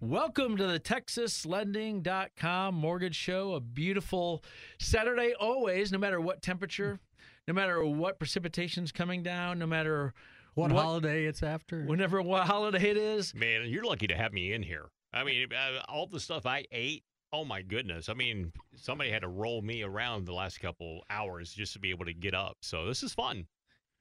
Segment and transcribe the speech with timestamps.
[0.00, 3.54] Welcome to the TexasLending.com Mortgage Show.
[3.54, 4.44] A beautiful
[4.78, 7.00] Saturday, always, no matter what temperature,
[7.48, 10.14] no matter what precipitation's coming down, no matter
[10.54, 11.82] What, holiday it's after?
[11.84, 13.34] whenever what holiday it is.
[13.34, 14.86] Man, you're lucky to have me in here.
[15.12, 17.02] I mean, uh, all the stuff I ate.
[17.32, 18.08] Oh my goodness!
[18.08, 21.90] I mean, somebody had to roll me around the last couple hours just to be
[21.90, 22.56] able to get up.
[22.62, 23.46] So this is fun.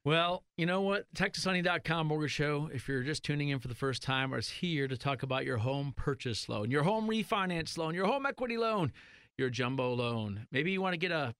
[0.07, 1.05] Well, you know what?
[1.15, 4.95] TexasLending.com Mortgage Show, if you're just tuning in for the first time, is here to
[4.95, 8.93] talk about your home purchase loan, your home refinance loan, your home equity loan,
[9.37, 10.47] your jumbo loan.
[10.49, 11.35] Maybe you want to get a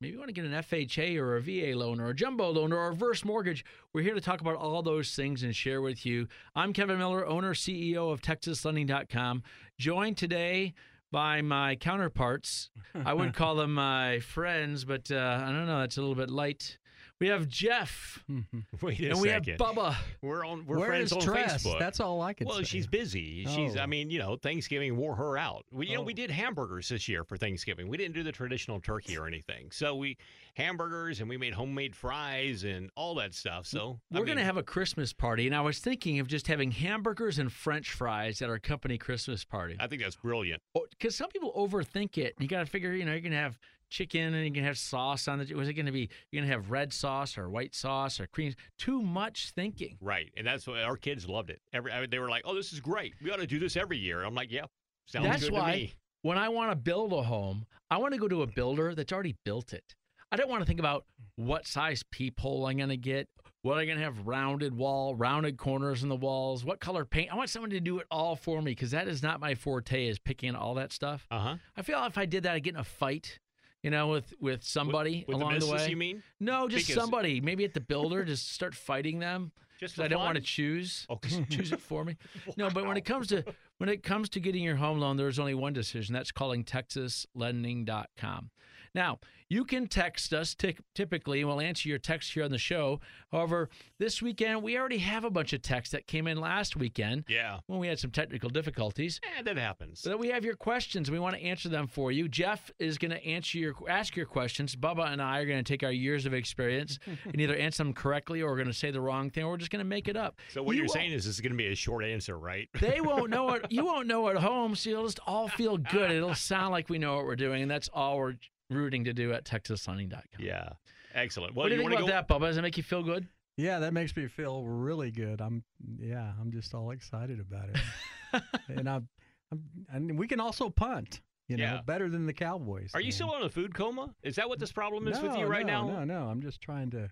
[0.00, 2.72] maybe you want to get an FHA or a VA loan or a jumbo loan
[2.72, 3.66] or a reverse mortgage.
[3.92, 6.26] We're here to talk about all those things and share with you.
[6.54, 9.42] I'm Kevin Miller, owner CEO of TexasLending.com,
[9.78, 10.72] joined today
[11.12, 12.70] by my counterparts.
[12.94, 15.80] I would call them my friends, but uh, I don't know.
[15.80, 16.78] That's a little bit light.
[17.18, 18.22] We have Jeff.
[18.82, 19.58] Wait a and we have second.
[19.58, 19.94] Bubba.
[20.20, 20.66] We're on.
[20.66, 21.64] We're Where friends is on Tress?
[21.64, 21.78] Facebook.
[21.78, 22.48] That's all I can say.
[22.50, 22.64] well, say.
[22.64, 23.46] she's busy.
[23.46, 23.76] She's.
[23.76, 23.86] I Oh.
[23.86, 25.64] mean, you know, Thanksgiving wore her out.
[25.72, 26.04] We, you know, Oh.
[26.04, 27.88] we did hamburgers this year for Thanksgiving.
[27.88, 29.70] We didn't do the traditional turkey or anything.
[29.70, 30.18] So we
[30.56, 33.66] hamburgers and we made homemade fries and all that stuff.
[33.66, 36.70] So We're going to have a Christmas party, and I was thinking of just having
[36.70, 39.76] hamburgers and French fries at our company Christmas party.
[39.78, 40.62] I think that's brilliant.
[40.74, 42.34] Oh, because some people overthink it.
[42.38, 43.58] You got to figure, you know, you're going to have
[43.96, 45.54] chicken and you can have sauce on the.
[45.54, 46.08] Was it going to be?
[46.30, 48.54] You're going to have red sauce or white sauce or cream?
[48.78, 49.96] Too much thinking.
[50.00, 51.60] Right, and that's what our kids loved it.
[51.72, 53.14] Every I mean, they were like, "Oh, this is great.
[53.22, 54.66] We ought to do this every year." I'm like, "Yeah,
[55.06, 58.12] sounds That's good why to me." when I want to build a home, I want
[58.14, 59.94] to go to a builder that's already built it.
[60.32, 61.04] I don't want to think about
[61.36, 63.28] what size peephole I'm going to get,
[63.62, 67.32] what I'm going to have rounded wall, rounded corners in the walls, what color paint.
[67.32, 70.08] I want someone to do it all for me because that is not my forte
[70.08, 71.26] is picking all that stuff.
[71.30, 71.56] Uh huh.
[71.76, 73.38] I feel if I did that, I'd get in a fight,
[73.86, 75.88] you know, with with somebody with, with along the, the, way.
[75.88, 76.20] You mean?
[76.40, 77.40] No, just Because- somebody.
[77.40, 79.52] Maybe at the builder, just start fighting them.
[79.78, 81.06] Just I don't want to choose.
[81.10, 82.16] Oh, Just choose it for me.
[82.56, 83.44] No, but when it comes to
[83.76, 86.14] when it comes to getting your home loan, there's only one decision.
[86.14, 88.50] That's calling TexasLending.com.
[88.96, 89.18] Now,
[89.48, 92.98] you can text us ty- typically, and we'll answer your text here on the show.
[93.30, 93.68] However,
[94.00, 97.58] this weekend we already have a bunch of texts that came in last weekend Yeah,
[97.66, 99.20] when we had some technical difficulties.
[99.38, 100.00] eh, that happens.
[100.00, 101.08] So we have your questions.
[101.08, 102.26] And we want to answer them for you.
[102.26, 104.74] Jeff is going to answer your ask your questions.
[104.74, 107.92] Bubba and I are going to take our years of experience and either answer them
[107.92, 110.08] correctly or we're going to say the wrong thing or we're just going to make
[110.08, 110.40] it up.
[110.48, 112.68] So what You you're saying is this is going to be a short answer, right?
[112.80, 113.66] they won't know it.
[113.70, 116.10] You won't know at home, so you'll just all feel good.
[116.10, 118.34] It'll sound like we know what we're doing, and that's all we're
[118.70, 120.22] rooting to do at TexasLending.com.
[120.38, 120.70] yeah,
[121.14, 121.54] excellent.
[121.54, 122.48] Well, what do you, you think about to that, Bubba?
[122.48, 123.26] Does it make you feel good?
[123.56, 125.40] yeah, that makes me feel really good.
[125.40, 125.64] I'm
[125.98, 128.42] yeah, I'm just all excited about it.
[128.68, 129.08] and I'm,
[129.50, 131.20] I'm and we can also punt.
[131.48, 131.80] You know, Yeah.
[131.86, 132.90] better than the Cowboys.
[132.92, 134.12] Are you still on a food coma?
[134.24, 135.98] Is that what this problem is with you right no, now?
[135.98, 137.08] No, no, I'm just trying to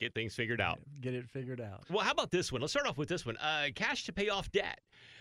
[0.00, 0.78] Get things figured out.
[1.00, 1.84] get it figured out.
[1.90, 2.60] Well, how about this one?
[2.62, 3.36] Let's start off with this one.
[3.36, 4.80] Uh, cash to pay off debt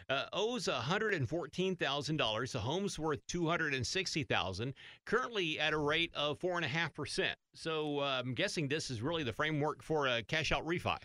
[0.10, 2.52] uh, owes one hundred and fourteen thousand dollars.
[2.52, 4.74] The home's worth $260,000,
[5.06, 7.38] Currently at a rate of four and a half percent.
[7.54, 10.98] So uh, I'm guessing this is really the framework for a cash out refi.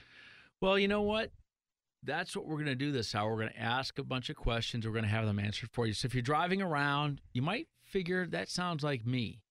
[0.61, 1.31] Well, you know what?
[2.03, 3.31] That's what we're going to do this hour.
[3.31, 4.87] We're going to ask a bunch of questions.
[4.87, 5.93] We're going to have them answered for you.
[5.93, 9.43] So if you're driving around, you might figure that sounds like me.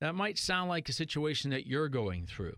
[0.00, 2.56] That might sound like a situation that you're going through.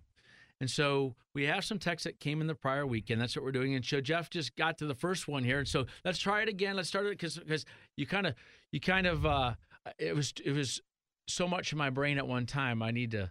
[0.64, 3.20] And so we have some texts that came in the prior weekend.
[3.20, 3.74] That's what we're doing.
[3.74, 5.58] And so Jeff just got to the first one here.
[5.58, 6.74] And so let's try it again.
[6.76, 7.66] Let's start it because because
[7.98, 8.34] you kind of
[8.72, 9.52] you kind of uh
[9.98, 10.80] it was it was
[11.28, 12.82] so much in my brain at one time.
[12.82, 13.30] I need to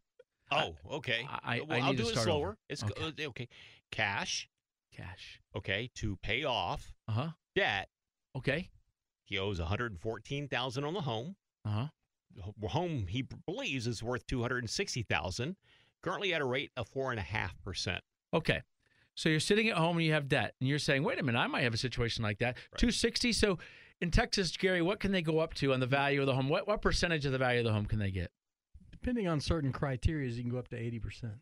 [0.52, 1.26] Oh, okay.
[1.28, 2.36] I- I- well, I will do it slower.
[2.50, 2.58] over.
[2.70, 3.04] It's Okay.
[3.04, 3.26] okay.
[3.28, 3.48] okay.
[3.92, 4.48] Cash.
[4.96, 5.40] cash.
[5.56, 7.30] Okay, to pay off Uh huh.
[7.56, 7.90] debt.
[8.38, 8.70] Okay.
[9.26, 11.36] He owes one hundred fourteen thousand on the home.
[11.66, 11.88] Uh huh.
[12.68, 15.56] Home he believes is worth two hundred sixty thousand.
[16.04, 18.02] Currently at a rate of four and a half percent.
[18.34, 18.62] Okay.
[19.16, 21.40] So you're sitting at home and you have debt, and you're saying, "Wait a minute,
[21.40, 22.78] I might have a situation like that." Right.
[22.80, 23.32] Two sixty.
[23.32, 23.58] So
[24.02, 26.50] in Texas, Gary, what can they go up to on the value of the home?
[26.50, 28.32] What what percentage of the value of the home can they get?
[28.92, 31.34] Depending on certain criteria, you can go up to eighty percent.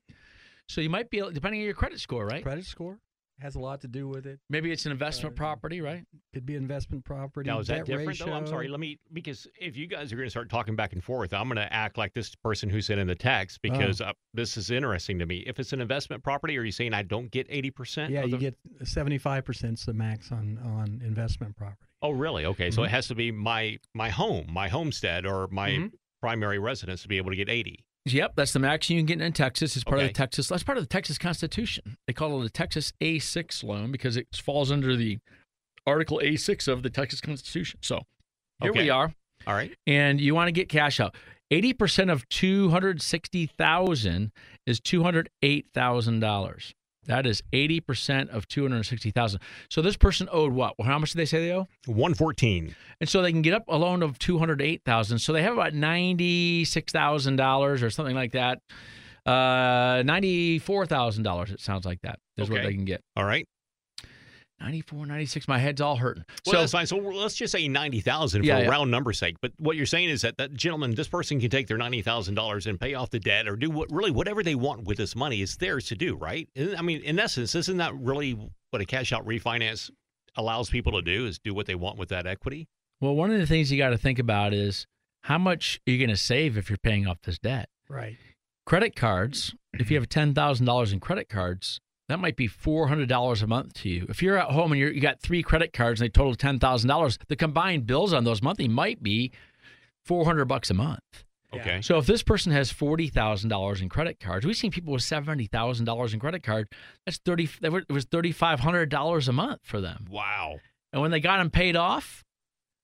[0.68, 2.44] So you might be able- depending on your credit score, right?
[2.44, 3.00] Credit score
[3.42, 4.40] has a lot to do with it.
[4.50, 6.04] Maybe it's an investment Uh, property, right?
[6.34, 7.50] Could be investment property.
[7.50, 8.32] Now is that debt different though?
[8.34, 8.68] I'm sorry.
[8.68, 11.48] Let me because if you guys are going to start talking back and forth, I'm
[11.48, 13.70] going to act like this person who sent in the text Oh.
[13.70, 15.40] because uh, this is interesting to me.
[15.48, 18.12] If it's an investment property, are you saying I don't get eighty percent?
[18.12, 21.88] Yeah, you get seventy-five percent is the max on on investment property.
[22.04, 22.46] Oh, really?
[22.46, 22.92] Okay, so it Mhm.
[22.92, 25.92] has to be my my home, my homestead, or my Mhm.
[26.20, 27.86] primary residence to be able to get eighty.
[28.06, 29.76] Yep, that's the max you can get in Texas.
[29.76, 30.08] It's part okay.
[30.08, 30.48] of the Texas.
[30.48, 31.98] That's part of the Texas Constitution.
[32.08, 35.20] They call it a Texas A6 loan because it falls under the
[35.86, 37.80] Article A6 of the Texas Constitution.
[37.84, 38.02] So
[38.62, 38.84] here okay.
[38.84, 39.14] we are.
[39.46, 39.76] All right.
[39.86, 41.16] And you want to get cash out.
[41.52, 44.32] 80% of 260,000
[44.66, 46.74] is $208,000.
[47.12, 49.42] That is eighty percent of two hundred sixty thousand.
[49.70, 50.80] So this person owed what?
[50.80, 51.68] Well, how much did they say they owe?
[51.86, 52.74] One fourteen.
[53.02, 55.20] And so they can get up a loan of two hundred eight thousand.
[55.20, 58.60] So they have about ninety six thousand dollars or something like that.
[59.26, 61.52] Uh, ninety four thousand dollars.
[61.52, 63.02] It sounds like that is what they can get.
[63.18, 63.46] All right.
[64.62, 65.48] 94, 96.
[65.48, 66.24] My head's all hurting.
[66.46, 66.86] Well, so that's fine.
[66.88, 68.70] So let's just say ninety thousand for Yeah, a yeah.
[68.70, 69.38] round number sake.
[69.42, 72.36] But what you're saying is that that gentleman, this person, can take their ninety thousand
[72.36, 75.16] dollars and pay off the debt, or do what really whatever they want with this
[75.16, 76.48] money is theirs to do, right?
[76.78, 78.38] I mean, in essence, isn't that really
[78.70, 79.90] what a cash out refinance
[80.36, 81.26] allows people to do?
[81.26, 82.68] Is do what they want with that equity?
[83.02, 84.86] well, one of the things you got to think about is
[85.24, 87.68] how much are you going to save if you're paying off this debt?
[87.90, 88.18] Right.
[88.66, 89.56] Credit cards.
[89.74, 91.80] If you have ten thousand dollars in credit cards,
[92.12, 94.06] that might be four hundred dollars a month to you.
[94.10, 96.60] If you're at home and you're, you got three credit cards and they total ten
[96.60, 99.32] thousand dollars, the combined bills on those monthly might be
[100.06, 101.24] four hundred bucks a month.
[101.54, 101.82] Okay.
[101.82, 105.04] So if this person has forty thousand dollars in credit cards, we've seen people with
[105.04, 106.70] seventy thousand dollars in credit card.
[107.06, 107.50] That's thirty.
[107.62, 110.06] It was thirty five hundred dollars a month for them.
[110.10, 110.60] Wow.
[110.94, 112.24] And when they got them paid off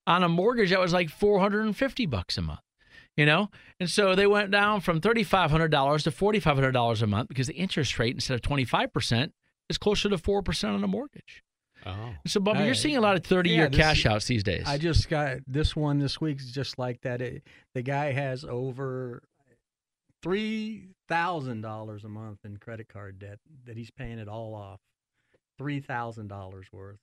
[0.05, 2.59] on a mortgage, that was like four hundred and fifty bucks a month.
[3.17, 3.49] You know,
[3.79, 7.01] and so they went down from thirty five hundred dollars to forty five hundred dollars
[7.01, 9.33] a month because the interest rate instead of twenty five percent
[9.69, 11.43] is closer to four percent on a mortgage.
[11.85, 12.13] Oh.
[12.27, 14.43] So, Bubba, I- you're seeing a lot of thirty year yeah, this- cash outs these
[14.43, 14.63] days.
[14.67, 17.21] I just got this one this week's just like that.
[17.21, 17.43] It,
[17.73, 19.23] the guy has over
[20.21, 24.79] three thousand dollars a month in credit card debt that he's paying it all off.
[25.57, 26.99] Three thousand dollars worth.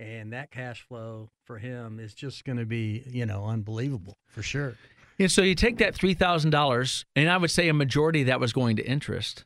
[0.00, 4.42] And that cash flow for him is just going to be, you know, unbelievable for
[4.42, 4.74] sure.
[5.18, 8.26] And so you take that three thousand dollars, and I would say a majority of
[8.28, 9.44] that was going to interest.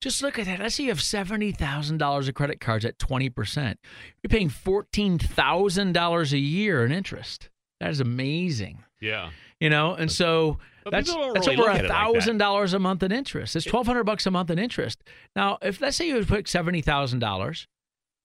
[0.00, 0.58] Just look at that.
[0.58, 3.78] Let's say you have seventy thousand dollars of credit cards at twenty percent.
[4.22, 7.50] You're paying fourteen thousand dollars a year in interest.
[7.80, 8.84] That is amazing.
[9.00, 9.30] Yeah.
[9.60, 13.12] You know, and so But that's, that's really over a thousand dollars a month in
[13.12, 13.54] interest.
[13.54, 15.02] It's twelve hundred bucks a month in interest.
[15.36, 17.68] Now, if let's say you would put seventy thousand dollars,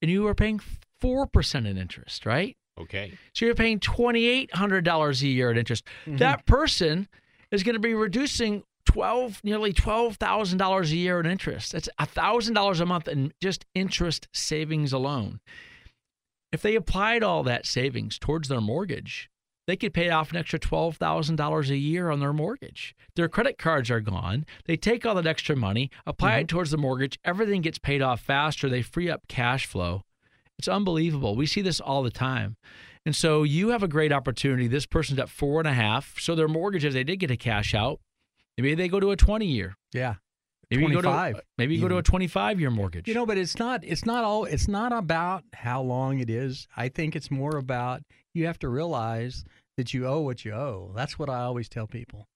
[0.01, 0.59] and you were paying
[0.99, 2.55] four percent in interest, right?
[2.79, 3.17] Okay.
[3.33, 5.85] So you're paying twenty eight hundred dollars a year in interest.
[6.05, 6.17] Mm-hmm.
[6.17, 7.07] That person
[7.51, 11.71] is going to be reducing twelve, nearly twelve thousand dollars a year in interest.
[11.71, 15.39] That's thousand dollars a month in just interest savings alone.
[16.51, 19.29] If they applied all that savings towards their mortgage,
[19.67, 22.95] they could pay off an extra twelve thousand dollars a year on their mortgage.
[23.15, 24.45] Their credit cards are gone.
[24.65, 26.55] They take all that extra money, apply it mm-hmm.
[26.55, 27.19] towards the mortgage.
[27.25, 28.69] Everything gets paid off faster.
[28.69, 30.03] They free up cash flow.
[30.59, 31.35] It's unbelievable.
[31.35, 32.57] We see this all the time.
[33.05, 34.67] And so you have a great opportunity.
[34.67, 36.19] This person's at four and a half.
[36.19, 37.99] So their mortgage, as they did get a cash out,
[38.57, 39.75] maybe they go to a 20 year.
[39.93, 40.15] Yeah.
[40.69, 43.07] Maybe you go to maybe you go to a 25 year mortgage.
[43.07, 46.67] You know, but it's not it's not all it's not about how long it is.
[46.75, 48.01] I think it's more about
[48.33, 49.45] you have to realize
[49.77, 50.91] that you owe what you owe.
[50.93, 52.27] That's what I always tell people.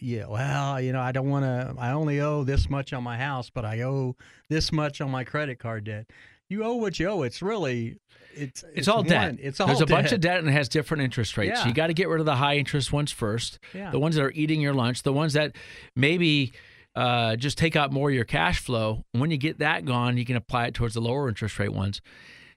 [0.00, 3.18] Yeah, well, you know, I don't want to I only owe this much on my
[3.18, 4.16] house, but I owe
[4.48, 6.06] this much on my credit card debt.
[6.48, 7.22] You owe what you owe.
[7.22, 7.98] It's really
[8.34, 9.36] it's it's, all one- debt.
[9.40, 11.60] It's all There's a bunch of debt and it has different interest rates.
[11.60, 11.68] Yeah.
[11.68, 13.58] You got to get rid of the high interest ones first.
[13.74, 13.90] Yeah.
[13.90, 15.56] The ones that are eating your lunch, the ones that
[15.94, 16.52] maybe
[16.94, 19.04] uh, just take out more of your cash flow.
[19.12, 21.72] And when you get that gone, you can apply it towards the lower interest rate
[21.72, 22.00] ones.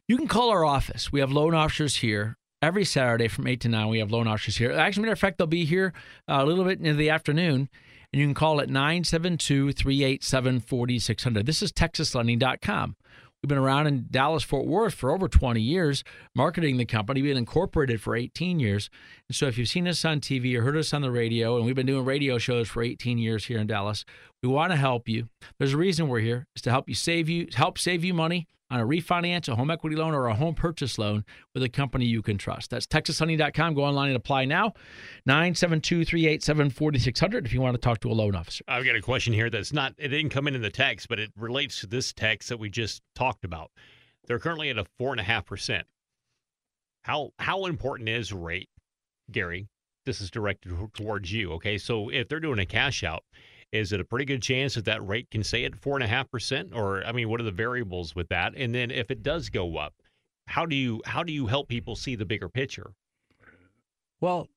[0.07, 1.11] You can call our office.
[1.11, 3.87] We have loan officers here every Saturday from 8 to 9.
[3.87, 4.71] We have loan officers here.
[4.71, 5.93] Actually, matter of fact, they'll be here
[6.29, 7.69] uh, a little bit in the afternoon.
[8.13, 11.45] And you can call at 972 387 4600.
[11.45, 12.95] This is TexasLending.com.
[13.43, 16.03] We've been around in Dallas, Fort Worth for over 20 years,
[16.35, 17.23] marketing the company.
[17.23, 18.91] We've been incorporated for 18 years.
[19.27, 21.65] And so if you've seen us on TV or heard us on the radio, and
[21.65, 24.05] we've been doing radio shows for 18 years here in Dallas,
[24.43, 25.27] we want to help you.
[25.57, 28.47] There's a reason we're here, is to help you save you, help save you money
[28.71, 32.05] on a refinance, a home equity loan, or a home purchase loan with a company
[32.05, 32.71] you can trust.
[32.71, 33.73] That's TexasHoney.com.
[33.75, 34.73] Go online and apply now.
[35.25, 38.63] 972 387 4600 if you want to talk to a loan officer.
[38.67, 41.19] I've got a question here that's not, it didn't come in in the text, but
[41.19, 43.69] it relates to this text that we just talked about.
[44.25, 45.85] They're currently at a four and a half percent.
[47.03, 48.69] How how important is rate,
[49.31, 49.67] Gary?
[50.05, 51.53] This is directed towards you.
[51.53, 53.23] Okay, so if they're doing a cash out,
[53.71, 56.07] is it a pretty good chance that that rate can stay at four and a
[56.07, 56.71] half percent?
[56.73, 58.53] Or I mean, what are the variables with that?
[58.55, 59.93] And then if it does go up,
[60.47, 62.91] how do you how do you help people see the bigger picture?
[64.19, 64.47] Well,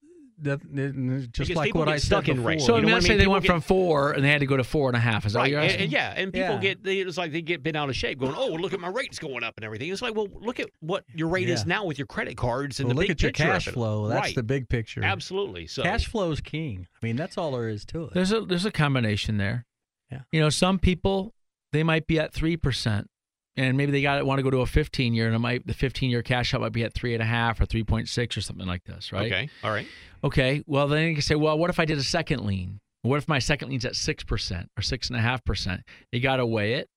[0.42, 2.48] that, that- just Because like what get I stuck said in before.
[2.50, 2.66] rates.
[2.66, 3.06] So You know I mean, what I mean?
[3.06, 4.96] say they People went get- from four and they had to go to four and
[4.96, 5.24] a half.
[5.26, 5.80] Is that what Right, you're asking?
[5.82, 6.60] and yeah, and people Yeah.
[6.60, 8.88] get they, it's like they get bent out of shape, going, "Oh, look at my
[8.88, 11.84] rates going up and everything." It's like, well, look at what your rate is now
[11.84, 14.08] with your credit cards and Well, the look big at your cash flow.
[14.08, 14.34] That's right.
[14.34, 15.02] the big picture.
[15.04, 15.66] Absolutely.
[15.66, 16.86] So Cash flow is king.
[17.02, 18.14] I mean, that's all there is to it.
[18.14, 19.66] There's a there's a combination there.
[20.10, 20.20] Yeah.
[20.32, 21.34] You know, some people
[21.72, 23.08] they might be at three percent,
[23.56, 25.74] and maybe they got want to go to a 15 year, and it might the
[25.74, 28.66] 15 year cash out might be at three and a half or 3.6 or something
[28.66, 29.32] like this, right?
[29.32, 29.48] Okay.
[29.62, 29.86] All right.
[30.22, 30.62] Okay.
[30.66, 32.80] Well, then you can say, well, what if I did a second lien?
[33.02, 35.82] What if my second lien's at six percent or six and a half percent?
[36.10, 36.88] You got to weigh it.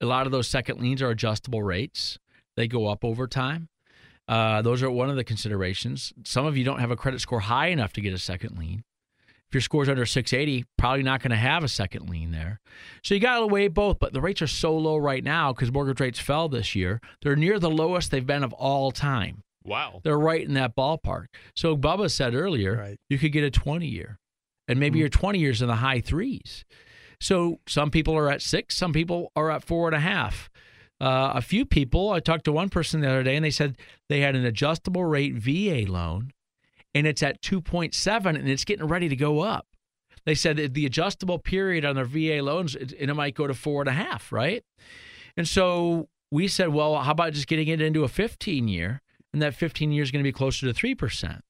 [0.00, 2.18] A lot of those second liens are adjustable rates.
[2.56, 3.68] They go up over time.
[4.28, 6.12] Uh, those are one of the considerations.
[6.24, 8.84] Some of you don't have a credit score high enough to get a second lien.
[9.52, 12.58] If your score's under 680, probably not going to have a second lien there.
[13.04, 13.98] So you got to weigh both.
[13.98, 17.02] But the rates are so low right now because mortgage rates fell this year.
[17.20, 19.42] They're near the lowest they've been of all time.
[19.62, 20.00] Wow.
[20.04, 21.26] They're right in that ballpark.
[21.54, 22.96] So Bubba said earlier, Right.
[23.10, 24.16] you could get a 20 year,
[24.68, 25.00] and maybe Mm.
[25.00, 26.64] your 20 years in the high threes.
[27.20, 30.48] So some people are at six, some people are at four and a half.
[30.98, 33.76] Uh, a few people, I talked to one person the other day, and they said
[34.08, 36.30] they had an adjustable rate VA loan,
[36.94, 39.66] and it's at 2.7, and it's getting ready to go up.
[40.24, 43.46] They said that the adjustable period on their VA loans, it, and it might go
[43.46, 44.62] to four and a half, right?
[45.36, 49.00] And so we said, well, how about just getting it into a 15 year?
[49.32, 51.40] And that 15 years is going to be closer to 3%.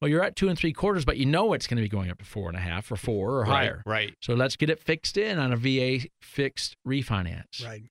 [0.00, 2.10] Well, you're at two and three quarters, but you know it's going to be going
[2.10, 3.82] up to four and a half or four or Right, higher.
[3.84, 4.14] Right.
[4.20, 7.64] So let's get it fixed in on a VA fixed refinance.
[7.64, 7.82] Right.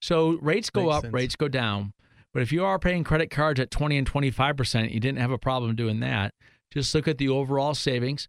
[0.00, 1.14] So rates go Makes up, sense.
[1.14, 1.92] rates go down.
[2.32, 5.38] But if you are paying credit cards at 20 and 25%, you didn't have a
[5.38, 6.32] problem doing that.
[6.72, 8.28] Just look at the overall savings.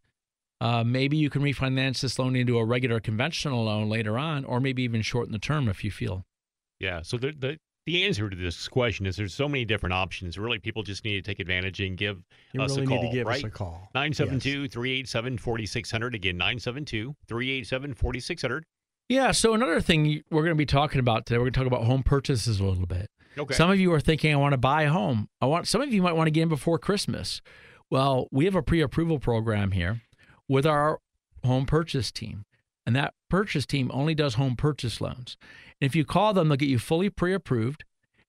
[0.59, 4.59] Uh, maybe you can refinance this loan into a regular conventional loan later on, or
[4.59, 6.23] maybe even shorten the term if you feel.
[6.79, 7.01] Yeah.
[7.03, 10.37] So the, the the answer to this question is there's so many different options.
[10.37, 12.21] Really, people just need to take advantage and give
[12.53, 13.01] You us really a call.
[13.01, 13.37] need to give right?
[13.37, 13.89] us a call.
[13.95, 16.15] 972 387 4600.
[16.15, 18.63] Again, 972 387 4600.
[19.09, 19.31] Yeah.
[19.31, 21.85] So another thing we're going to be talking about today, we're going to talk about
[21.85, 23.07] home purchases a little bit.
[23.37, 23.53] Okay.
[23.53, 25.29] Some of you are thinking, I want to buy a home.
[25.41, 25.67] I want.
[25.67, 27.41] Some of you might want to get in before Christmas.
[27.89, 30.01] Well, we have a pre-approval program here
[30.47, 30.99] with our
[31.43, 32.45] home purchase team,
[32.85, 35.37] and that purchase team only does home purchase loans.
[35.79, 37.83] And if you call them, they'll get you fully pre-approved.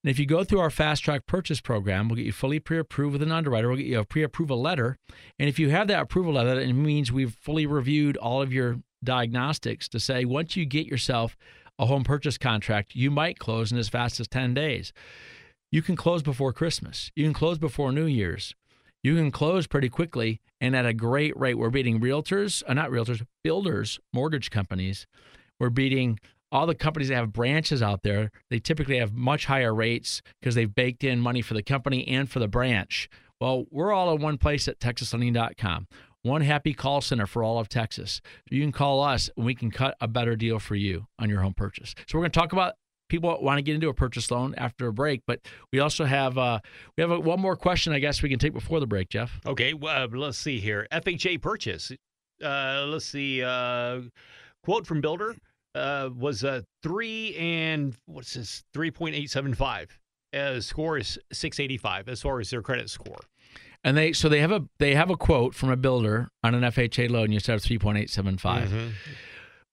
[0.04, 3.12] And if you go through our fast track purchase program, we'll get you fully pre-approved
[3.12, 3.68] with an underwriter.
[3.68, 4.98] We'll get you a pre-approval letter.
[5.38, 8.80] And if you have that approval letter, it means we've fully reviewed all of your
[9.04, 11.36] diagnostics to say once you get yourself
[11.82, 14.92] a home purchase contract, you might close in as fast as 10 days.
[15.72, 17.10] You can close before Christmas.
[17.16, 18.54] You can close before New Year's.
[19.02, 21.58] You can close pretty quickly and at a great rate.
[21.58, 25.08] We're beating realtors, uh, not realtors, builders, mortgage companies.
[25.58, 26.20] We're beating
[26.52, 28.30] all the companies that have branches out there.
[28.48, 32.30] They typically have much higher rates because they've baked in money for the company and
[32.30, 33.08] for the branch.
[33.40, 35.88] Well, we're all in one place at texaslending.com.
[36.22, 38.20] One happy call center for all of Texas.
[38.48, 41.40] You can call us and we can cut a better deal for you on your
[41.40, 41.94] home purchase.
[42.06, 42.74] So we're going to talk about
[43.08, 45.40] people want to get into a purchase loan after a break, but
[45.72, 46.60] we also have uh,
[46.96, 49.40] we have a, one more question I guess we can take before the break, Jeff.
[49.44, 50.86] Okay, well, let's see here.
[50.92, 51.92] FHA purchase.
[52.42, 53.42] Uh, let's see.
[53.42, 54.02] Uh,
[54.64, 55.36] quote from builder
[55.74, 58.62] uh, was uh, three and what's this?
[58.72, 59.98] Three point eight seven five.
[60.34, 63.20] Uh, score is six eighty five as far as their credit score.
[63.84, 66.62] And they so they have a they have a quote from a builder on an
[66.62, 67.32] FHA loan.
[67.32, 68.68] You start at three point eight seven five.
[68.68, 68.92] Mhm.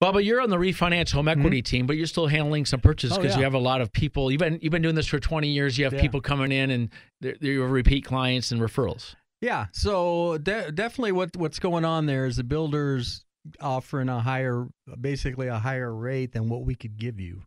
[0.01, 3.21] Bubba, you're on the refinance home equity team, but you're still handling some purchases Oh,
[3.21, 4.31] because you have a lot of people.
[4.31, 5.77] You've been you've been doing this for 20 years.
[5.77, 6.01] You have Yeah.
[6.01, 6.89] people coming in and
[7.19, 9.15] they're, they're repeat clients and referrals.
[9.41, 9.67] Yeah.
[9.73, 13.25] So de- definitely, what what's going on there is the builders
[13.61, 14.67] offering a higher,
[14.99, 17.43] basically a higher rate than what we could give you,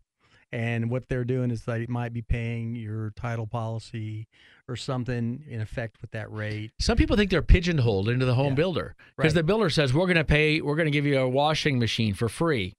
[0.52, 4.26] and what they're doing is they might be paying your title policy
[4.72, 6.72] or something in effect with that rate.
[6.80, 8.54] Some people think they're pigeonholed into the home Yeah.
[8.54, 9.40] builder because Right.
[9.40, 12.14] the builder says we're going to pay, we're going to give you a washing machine
[12.14, 12.72] for free,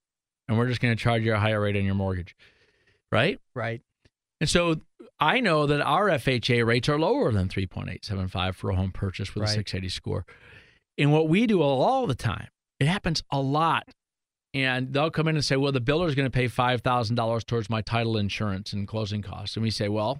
[0.47, 2.35] and we're just going to charge you a higher rate on your mortgage,
[3.11, 3.39] right?
[3.55, 3.81] Right.
[4.41, 4.81] And so
[5.19, 9.43] I know that our FHA rates are lower than 3.875 for a home purchase with
[9.43, 10.25] a 680 score.
[10.97, 12.47] And what we do all the time,
[12.79, 13.87] it happens a lot.
[14.55, 17.69] And they'll come in and say, well, the builder is going to pay $5,000 towards
[17.71, 19.55] my title insurance and closing costs.
[19.55, 20.19] And we say, well,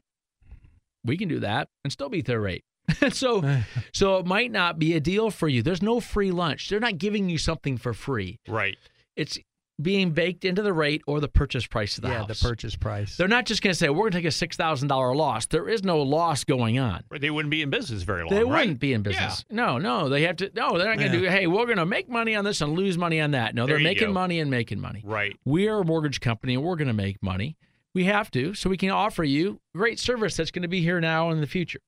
[1.06, 2.64] we can do that and still beat their rate.
[3.12, 3.42] so,
[3.94, 5.62] so it might not be a deal for you.
[5.64, 6.70] There's no free lunch.
[6.70, 8.40] They're not giving you something for free.
[8.48, 8.78] Right.
[9.16, 9.38] It's
[9.82, 12.40] being baked into the rate or the purchase price of the yeah, house.
[12.40, 13.18] the purchase price.
[13.18, 15.48] They're not just going to say, we're going to take a $6,000 loss.
[15.48, 17.04] There is no loss going on.
[17.10, 18.30] Right, They wouldn't be in business very long.
[18.30, 18.60] They right?
[18.62, 19.44] wouldn't be in business.
[19.50, 19.56] Yeah.
[19.56, 20.10] No, no.
[20.10, 21.24] They have to, no, they're not going to Yeah.
[21.24, 23.56] do, hey, we're going to make money on this and lose money on that.
[23.56, 24.14] No, There they're making go.
[24.14, 25.02] money and making money.
[25.04, 25.36] Right.
[25.44, 27.58] We are a mortgage company and we're going to make money.
[27.94, 31.00] We have to, so we can offer you great service that's going to be here
[31.00, 31.80] now and in the future.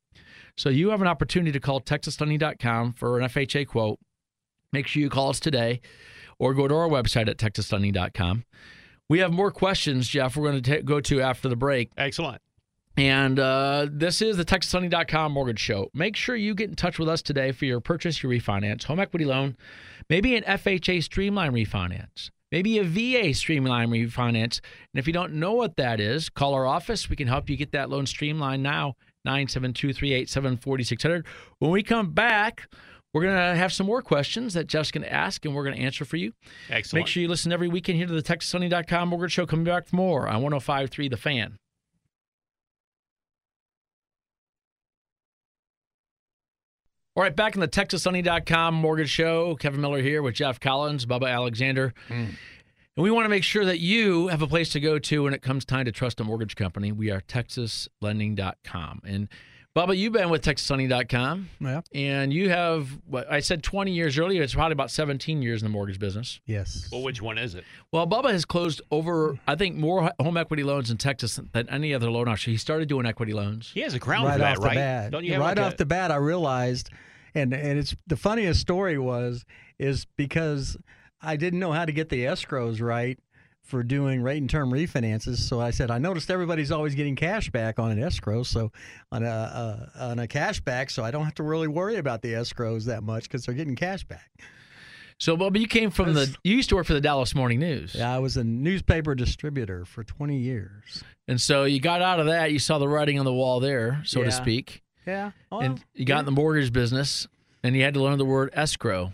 [0.58, 4.00] So you have an opportunity to call texaslending.com for an FHA quote.
[4.72, 5.82] Make sure you call us today
[6.40, 8.46] or go to our website at texaslending.com.
[9.10, 11.92] We have more questions, Jeff, we're going to ta- go to after the break.
[11.98, 12.42] Excellent.
[12.98, 15.90] And uh, this is the TexasLending.com mortgage show.
[15.94, 19.00] Make sure you get in touch with us today for your purchase, your refinance, home
[19.00, 19.58] equity loan,
[20.10, 24.60] maybe an FHA streamline refinance, maybe a VA streamline refinance.
[24.94, 27.10] And if you don't know what that is, call our office.
[27.10, 31.26] We can help you get that loan streamlined now, 972 387 4600.
[31.60, 32.68] When we come back,
[33.14, 35.78] we're going to have some more questions that Jeff's going to ask and we're going
[35.78, 36.34] to answer for you.
[36.70, 37.02] Excellent.
[37.02, 39.46] Make sure you listen every weekend here to the TexasLending.com mortgage show.
[39.46, 41.58] Coming back for more on 1053 The Fan.
[47.18, 49.56] All right, back in the TexasSunny.com mortgage show.
[49.56, 51.94] Kevin Miller here with Jeff Collins, Bubba Alexander.
[52.10, 52.36] Mm.
[52.98, 55.34] And we want to make sure that you have a place to go to when
[55.34, 56.92] it comes time to trust a mortgage company.
[56.92, 59.02] We are TexasLending.com.
[59.06, 59.30] And
[59.76, 61.82] Bubba, you've been with TexasSunny.com Yeah.
[61.94, 65.66] and you have, what I said 20 years earlier, it's probably about 17 years in
[65.66, 66.40] the mortgage business.
[66.46, 66.88] Yes.
[66.94, 67.66] well, which one is it?
[67.92, 71.94] Well, Bubba has closed over, I think, more home equity loans in Texas than any
[71.94, 72.52] other loan officer.
[72.52, 73.70] He started doing equity loans.
[73.74, 74.76] He has a crown right for that, off the right?
[74.76, 75.12] bat.
[75.12, 76.90] Don't you have right like off a- the bat, I realized,
[77.34, 79.44] and and it's the funniest story was
[79.78, 80.78] is because
[81.22, 83.20] I didn't know how to get the escrows right
[83.66, 85.38] for doing rate and term refinances.
[85.38, 88.72] So I said I noticed everybody's always getting cash back on an escrow, so
[89.12, 92.22] on a uh, on a cash back, so I don't have to really worry about
[92.22, 94.30] the escrows that much because they're getting cash back.
[95.18, 97.96] So, Bubba, you came from the, you used to work for the Dallas Morning News.
[97.96, 101.04] Yeah, I was a newspaper distributor for 20 years.
[101.30, 102.52] And so you got out of that.
[102.52, 104.84] You saw the writing on the wall there, so to speak.
[105.08, 107.28] Yeah, well, and you got in the mortgage business
[107.64, 109.14] and you had to learn the word escrow.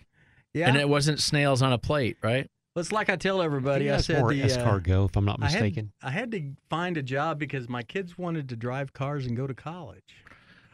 [0.53, 0.67] yeah.
[0.67, 2.50] And it wasn't snails on a plate, right?
[2.75, 3.90] Well, it's like I tell everybody.
[3.90, 5.92] I That's said more the uh, escargot, if I'm not I had, mistaken.
[6.01, 9.46] I had to find a job because my kids wanted to drive cars and go
[9.46, 10.16] to college.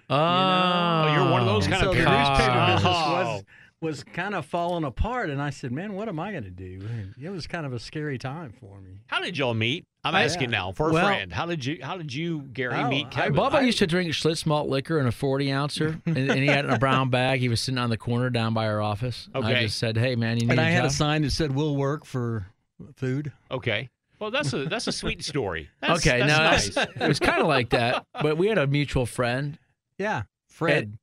[0.09, 2.29] Oh, Oh, you're one of those And kind so of the parents.
[2.39, 3.11] newspaper business Oh.
[3.35, 3.43] was
[3.81, 6.79] was kind of falling apart, and I said, "Man, what am I going to do?"
[6.89, 9.01] And it was kind of a scary time for me.
[9.07, 9.85] How did y'all meet?
[10.03, 11.31] I'm I- asking now for a Well- friend.
[11.31, 11.79] How did you?
[11.83, 13.33] How did you, Gary, Oh, meet I- Kevin?
[13.35, 16.65] Bubba used to drink Schlitz malt liquor in a 40 ouncer, and, and he had
[16.65, 17.39] it in a brown bag.
[17.39, 19.29] He was sitting on the corner down by our office.
[19.33, 21.31] And I just said, "Hey, man, you need And a I had a sign that
[21.31, 22.47] said, "We'll work for
[22.95, 23.89] food." Okay.
[24.19, 25.69] Well, that's a that's a sweet story.
[25.81, 26.49] That's, okay, that's now
[26.83, 26.87] nice.
[26.99, 29.59] it was kind of like that, but we had a mutual friend,
[29.99, 30.83] Yeah, Fred.
[30.85, 30.97] and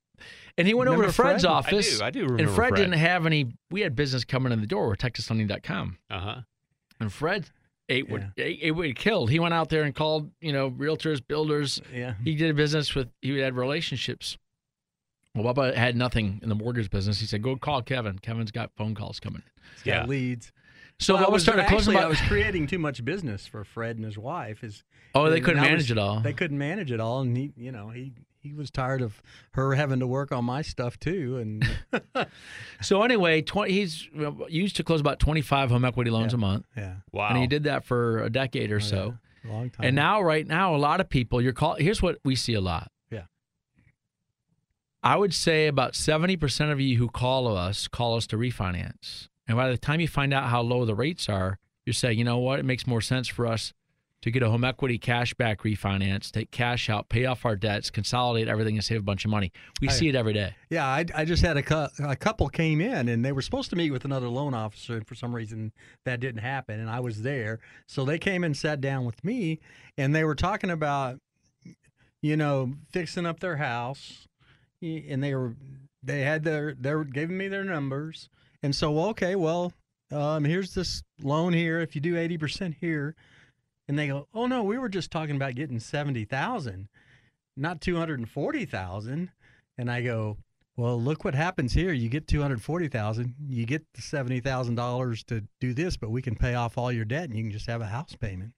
[0.57, 1.53] he went over to Fred's Fred?
[1.53, 2.01] Office.
[2.01, 2.23] I do.
[2.23, 2.43] I do remember.
[2.45, 3.53] and Fred, Fred, didn't have any.
[3.71, 6.41] We had business coming in the door with TexasLending.com, Uh huh.
[7.01, 7.51] and Fred
[7.89, 9.31] ate what ate, ate what he killed.
[9.31, 11.81] He went out there and called, you know, realtors, builders.
[11.93, 13.09] yeah, He did business with.
[13.21, 14.39] He had relationships.
[15.35, 17.19] Well, Bubba had nothing in the mortgage business.
[17.21, 18.19] He said, "Go call Kevin.
[18.21, 19.43] Kevin's got phone calls coming."
[19.75, 20.07] he's got Yeah.
[20.07, 20.53] leads.
[21.01, 21.95] So Well, I was started closing.
[21.97, 24.61] actually, I was creating too much business for Fred and his wife.
[24.61, 26.21] His, oh, they couldn't manage was- it all.
[26.21, 28.13] They couldn't manage it all, and he, you know, he
[28.45, 29.21] he was tired of
[29.55, 31.39] her having to work on my stuff too.
[31.39, 31.67] And
[32.81, 34.09] So anyway, 20, he's
[34.49, 36.37] used to close about twenty-five home equity loans Yeah.
[36.37, 37.29] a month, yeah, Wow.
[37.31, 39.15] and he did that for a decade or Oh, so.
[39.45, 39.51] yeah.
[39.53, 39.87] long time.
[39.87, 41.75] And now, right now, a lot of people you're call.
[41.77, 42.91] Here's what we see a lot.
[43.11, 43.25] Yeah.
[45.03, 49.29] I would say about seventy percent of you who call us call us to refinance,
[49.49, 52.25] and by the time you find out how low the rates are, you're saying, you
[52.25, 53.73] know what, it makes more sense for us
[54.25, 57.91] to get a home equity cash back refinance, take cash out, pay off our debts,
[57.91, 59.53] consolidate everything, and save a bunch of money.
[59.83, 60.55] We I- see it every day.
[60.71, 63.69] Yeah, I, I just had a, cou- a couple came in and they were supposed
[63.69, 65.73] to meet with another loan officer, and for some reason
[66.07, 67.61] that didn't happen, and I was there.
[67.87, 69.61] So they came and sat down with me,
[69.99, 71.21] and they were talking about,
[72.23, 74.27] you know, fixing up their house,
[74.81, 75.55] and they were
[76.03, 78.31] they had their they were giving me their numbers,
[78.63, 79.75] and so okay, well,
[80.11, 81.81] um, here's this loan here.
[81.81, 83.15] If you do eighty percent here,
[83.89, 86.89] and they go, oh no, we were just talking about getting seventy thousand,
[87.57, 89.31] not two hundred and forty thousand,
[89.79, 90.39] and I go.
[90.77, 91.93] Well, look what happens here.
[91.93, 93.35] You get two hundred forty thousand.
[93.49, 96.91] You get the seventy thousand dollars to do this, but we can pay off all
[96.91, 98.53] your debt, and you can just have a house payment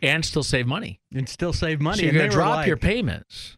[0.00, 1.00] And still save money.
[1.12, 1.96] and still save money.
[1.98, 3.56] So you're And going to drop your payments.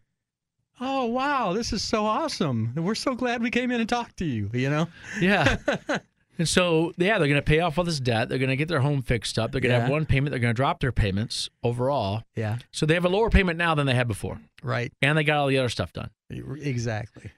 [0.81, 2.73] Oh wow, this is so awesome!
[2.75, 4.49] We're so glad we came in and talked to you.
[4.55, 4.89] You know,
[5.21, 5.57] Yeah.
[6.39, 8.29] and so, yeah, they're going to pay off all this debt.
[8.29, 9.53] They're going to get their home fixed up.
[9.53, 10.31] They're going to have one payment.
[10.31, 12.23] They're going to drop their payments overall.
[12.35, 14.41] yeah, So they have a lower payment now than they had before.
[14.63, 16.11] right, And they got all the other stuff done.
[16.31, 17.31] exactly.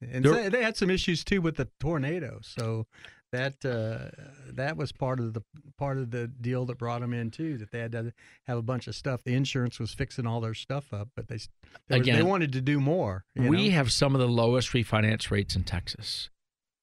[0.00, 2.86] And so they had some issues too with the tornado, so
[3.32, 4.10] that uh,
[4.52, 5.42] that was part of the
[5.76, 7.58] part of the deal that brought them in too.
[7.58, 8.12] That they had to
[8.46, 9.24] have a bunch of stuff.
[9.24, 11.38] The insurance was fixing all their stuff up, but they
[11.88, 13.24] they, were- they wanted to do more.
[13.34, 13.74] you we know?
[13.74, 16.30] have some of the lowest refinance rates in Texas.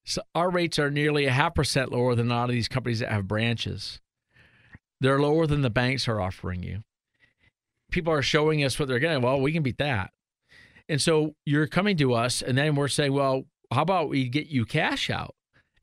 [0.05, 2.99] So our rates are nearly a half percent lower than a lot of these companies
[2.99, 3.99] that have branches.
[5.01, 6.83] They're lower than the banks are offering you.
[7.91, 9.21] People are showing us what they're getting.
[9.21, 10.11] Well, we can beat that.
[10.87, 14.47] And so you're coming to us, and then we're saying, well, how about we get
[14.47, 15.35] you cash out?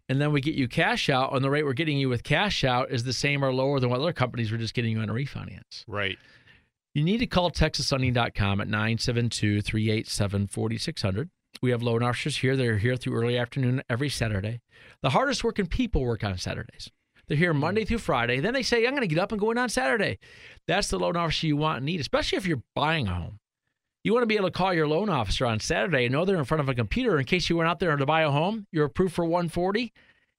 [0.09, 2.65] And then we get you cash out, and the rate we're getting you with cash
[2.65, 5.09] out is the same or lower than what other companies were just getting you on
[5.09, 5.85] a refinance.
[5.89, 6.19] Right.
[6.95, 11.31] You need to call TexasLending.com at 972 387 4600.
[11.61, 12.57] We have loan officers here.
[12.57, 14.61] They're here through early afternoon every Saturday.
[15.03, 16.91] The hardest working people work on Saturdays.
[17.29, 17.61] They're here hmm.
[17.61, 18.41] Monday through Friday.
[18.41, 20.19] Then they say, I'm going to get up and go in on Saturday.
[20.67, 23.39] That's the loan officer you want and need, especially if you're buying a home.
[24.05, 26.37] You want to be able to call your loan officer on Saturday and know they're
[26.37, 28.67] in front of a computer in case you went out there to buy a home.
[28.73, 29.93] You're approved for 140,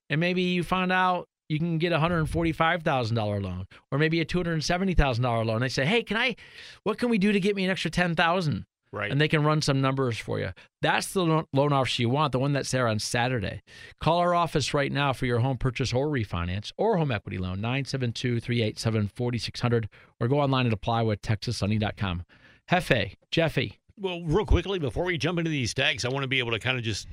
[0.10, 5.45] and maybe you found out you can get a $145,000 loan or maybe a $270,000
[5.45, 5.62] loan.
[5.62, 6.36] They say, "Hey, can I
[6.84, 9.12] what can we do to get me an extra 10,000?" Right.
[9.12, 10.51] And they can run some numbers for you.
[10.84, 13.63] That's the loan officer you want, the one that's there on Saturday.
[13.99, 17.60] Call our office right now for your home purchase or refinance or home equity loan,
[17.60, 19.89] 972 387 4600,
[20.21, 22.23] or go online and apply with texaslending.com.
[22.69, 26.38] Hefe, Jeffy, Well, real quickly before we jump into these tags, I want to be
[26.38, 27.08] able to kind of just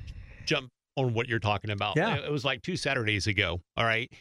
[0.45, 1.95] jump on what you're talking about.
[1.97, 2.15] Yeah.
[2.15, 3.59] It was like two Saturdays ago.
[3.75, 4.11] All right.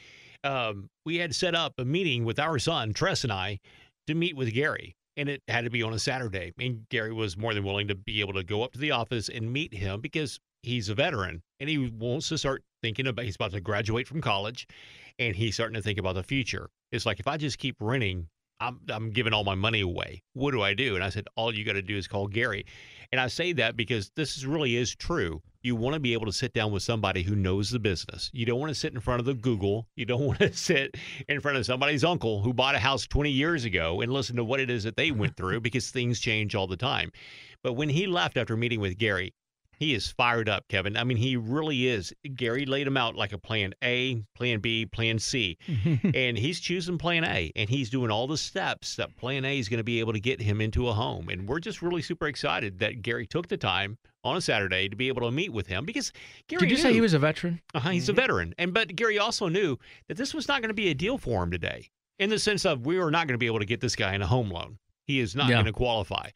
[0.45, 3.61] Um, we had set up a meeting with our son, Tress and I,
[4.07, 4.97] to meet with Gary.
[5.17, 6.53] And it had to be on a Saturday.
[6.59, 9.29] And Gary was more than willing to be able to go up to the office
[9.29, 13.37] and meet him because he's a veteran and he wants to start thinking about he's
[13.37, 14.67] about to graduate from college
[15.19, 16.71] and he's starting to think about the future.
[16.93, 18.29] It's like if I just keep renting,
[18.61, 20.23] I'm I'm giving all my money away.
[20.35, 20.95] What do I do?
[20.95, 22.65] And I said, all you got to do is call Gary.
[23.13, 25.43] And I say that because this is really is true.
[25.63, 28.31] You want to be able to sit down with somebody who knows the business.
[28.33, 29.87] You don't want to sit in front of the Google.
[29.95, 30.97] You don't want to sit
[31.29, 34.45] in front of somebody's uncle who bought a house 20 years ago and listen to
[34.45, 37.13] what it is that they went through because things change all the time.
[37.63, 39.35] But when he left after meeting with Gary,
[39.81, 40.97] he is fired up, Kevin.
[40.97, 42.13] I mean, he really is.
[42.37, 45.57] Gary laid him out like a plan A, plan B, plan C.
[46.15, 49.69] and he's choosing plan A and he's doing all the steps that plan A is
[49.69, 51.29] going to be able to get him into a home.
[51.31, 54.95] And we're just really super excited that Gary took the time on a Saturday to
[54.97, 56.13] be able to meet with him because
[56.47, 57.59] Gary did you say he was a veteran?
[57.75, 58.55] uh-huh, he's a veteran.
[58.59, 61.43] And but Gary also knew that this was not going to be a deal for
[61.43, 61.89] him today.
[62.19, 64.15] In the sense of we were not going to be able to get this guy
[64.15, 64.77] in a home loan.
[65.07, 65.55] He is not Yeah.
[65.57, 66.29] going to qualify.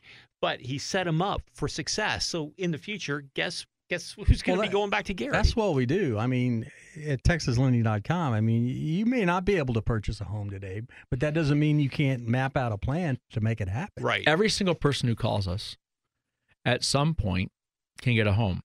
[0.45, 2.27] But he set him up for success.
[2.27, 5.33] So in the future, guess guess who's going to Well, be going back to Gary?
[5.33, 6.19] That's what we do.
[6.19, 6.71] I mean,
[7.07, 11.21] at texaslending.com, I mean, you may not be able to purchase a home today, but
[11.21, 14.05] that doesn't mean you can't map out a plan to make it happen.
[14.05, 14.23] right.
[14.27, 15.79] Every single person who calls us
[16.67, 17.51] at some point
[18.03, 18.61] can get a home.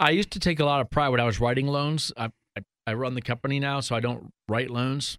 [0.00, 2.10] I used to take a lot of pride when I was writing loans.
[2.16, 5.18] I, I, I run the company now, so I don't write loans.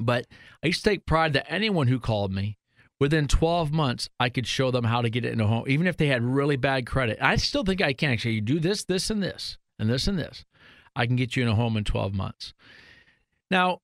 [0.00, 0.26] But
[0.64, 2.58] I used to take pride that anyone who called me
[3.00, 5.86] within 12 months, I could show them how to get it in a home, even
[5.86, 7.18] if they had really bad credit.
[7.20, 8.34] I still think I can actually.
[8.34, 10.44] You do this, this, and this, and this, and this.
[10.94, 12.54] I can get you in a home in 12 months.
[13.50, 13.80] Now,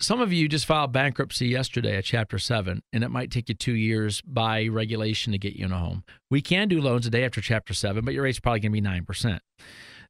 [0.00, 3.54] some of you just filed bankruptcy yesterday at Chapter 7, and it might take you
[3.54, 6.04] two years by regulation to get you in a home.
[6.30, 8.80] We can do loans a day after Chapter 7, but your rate's probably going to
[8.80, 9.38] be 9%.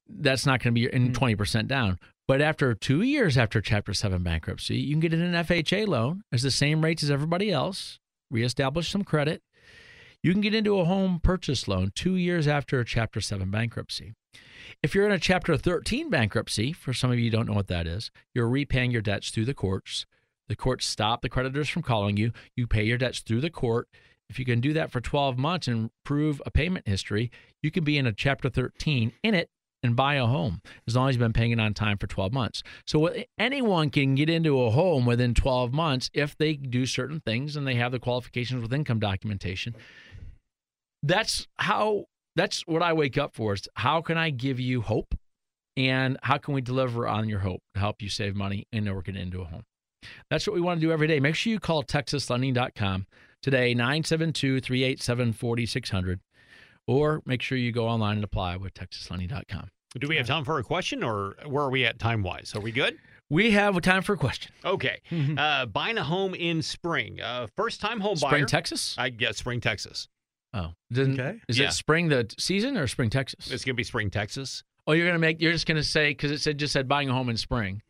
[0.09, 1.67] That's not going to be in 20% hmm.
[1.67, 1.99] down.
[2.27, 6.23] But after two years after Chapter 7 bankruptcy, you can get in an FHA loan
[6.33, 7.99] as the same rates as everybody else,
[8.31, 9.43] reestablish some credit.
[10.23, 14.15] You can get into a home purchase loan two years after a Chapter 7 bankruptcy.
[14.83, 17.87] If you're in a Chapter 13 bankruptcy, for some of you don't know what that
[17.87, 20.07] is, you're repaying your debts through the courts.
[20.49, 22.33] The courts stop the creditors from calling you.
[22.57, 23.89] You pay your debts through the court.
[24.29, 27.31] If you can do that for 12 months and prove a payment history,
[27.63, 29.51] you can be in a Chapter 13 in it
[29.85, 32.33] and buy a home as long as you've been paying it on time for 12
[32.33, 32.63] months.
[32.87, 37.21] So uh, anyone can get into a home within 12 months if they do certain
[37.21, 39.77] things and they have the qualifications with income documentation.
[41.03, 45.15] That's how that's what I wake up for is how can I give you hope
[45.77, 49.09] and how can we deliver on your hope to help you save money and work
[49.09, 49.65] it into a home.
[50.31, 51.21] That's what we want to do every day.
[51.21, 53.07] Make sure you call texaslending.com
[53.43, 56.21] today 972-387-4600
[56.87, 59.69] or make sure you go online and apply with texaslending.com.
[59.99, 62.53] Do we have time for a question or where are we at time wise?
[62.57, 62.97] Are we good?
[63.31, 64.53] We have time for a question.
[64.65, 65.01] Okay.
[65.39, 67.21] uh, buying a home in spring.
[67.21, 68.31] Uh, first time home buyer.
[68.31, 68.95] Spring Texas?
[68.99, 70.09] I guess spring Texas.
[70.53, 71.39] Oh, didn't, Okay.
[71.49, 71.69] Is Yeah.
[71.69, 73.51] it spring the season or spring Texas?
[73.51, 74.63] It's going to be spring Texas.
[74.87, 75.41] oh, you're gonna make.
[75.41, 77.81] You're just gonna say because it said just said buying a home in spring.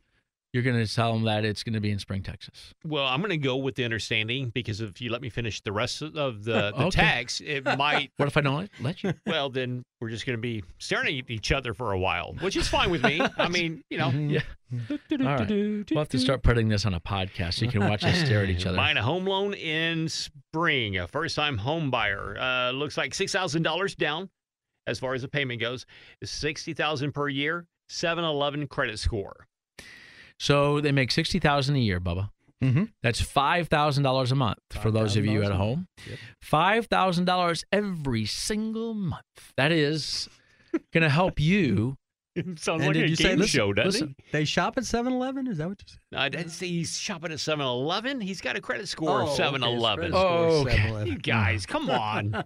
[0.55, 2.73] You're gonna tell them that it's gonna be in spring Texas.
[2.85, 5.73] Well, I'm going to go with the understanding because if you let me finish the
[5.73, 6.91] rest of the, the Okay.
[6.91, 8.13] tags, it might.
[8.19, 9.13] What if I don't let- let you?
[9.27, 12.57] Well, then we're just going to be staring at each other for a while, which
[12.57, 13.21] is fine with me.
[13.37, 14.41] I mean, you know, Yeah.
[14.73, 15.49] All right.
[15.51, 18.43] We'll have to start putting this on a podcast so you can watch us stare
[18.45, 18.77] at each other.
[18.77, 22.37] buying a home loan in spring, a first time home buyer.
[22.39, 24.31] Uh, looks like $6,000 down
[24.87, 25.85] as far as the payment goes,
[26.23, 29.47] 60000 per year, 711 credit score.
[30.39, 32.31] So they make sixty thousand a year, Bubba.
[32.63, 32.91] Mhm.
[33.03, 35.87] That's five thousand dollars a month for those of you at home.
[36.09, 36.19] Yep.
[36.43, 39.53] Five thousand dollars every single month.
[39.57, 40.29] That is
[40.93, 41.97] going to help you.
[42.57, 44.85] Sounds And like did a you say game listen- show, doesn't listen, They shop at
[44.85, 45.47] 7-Eleven?
[45.47, 45.99] Is that what you said?
[46.11, 46.17] he?
[46.17, 48.21] I didn't say he's shopping at 7-Eleven.
[48.21, 50.11] He's got a credit score of okay, 7-Eleven.
[50.11, 50.91] spread Oh, okay.
[50.93, 52.45] Oh, you guys, come on.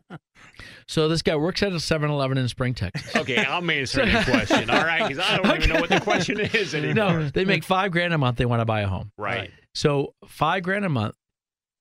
[0.87, 3.14] So this guy works at a 7-Eleven in Spring, Texas.
[3.16, 4.68] Okay, I'm answering the question.
[4.70, 6.94] All right, because I don't even know what the question is anymore.
[7.20, 8.37] no, they make five grand a month.
[8.38, 9.11] They want to buy a home.
[9.16, 9.51] Right.
[9.74, 11.14] So five grand a month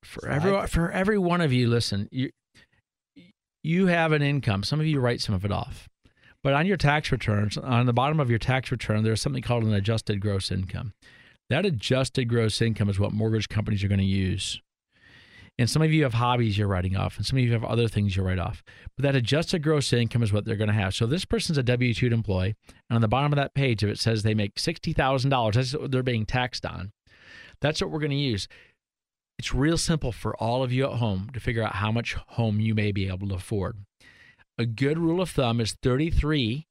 [0.04, 1.68] for Five every for every one of you.
[1.70, 2.30] Listen, you
[3.64, 4.64] you have an income.
[4.64, 5.88] Some of you write some of it off,
[6.48, 9.66] but on your tax returns, on the bottom of your tax return, there's something called
[9.66, 10.94] an adjusted gross income.
[11.50, 14.62] That adjusted gross income is what mortgage companies are going to use.
[15.60, 17.90] And some of you have hobbies you're writing off, and some of you have other
[17.90, 18.64] things you write off.
[18.96, 20.96] But that adjusted gross income is what they're going to have.
[20.96, 22.56] So this person's a W 2 employee,
[22.90, 25.92] and on the bottom of that page, if it says they make $60,000, that's what
[25.92, 26.94] they're being taxed on.
[27.60, 28.48] That's what we're going to use.
[29.38, 32.62] It's real simple for all of you at home to figure out how much home
[32.62, 33.80] you may be able to afford.
[34.58, 36.66] A good rule of thumb is 33%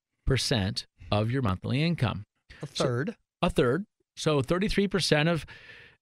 [1.13, 2.25] of your monthly income.
[2.63, 3.17] A third.
[3.43, 3.85] A third.
[4.17, 5.47] So 33% of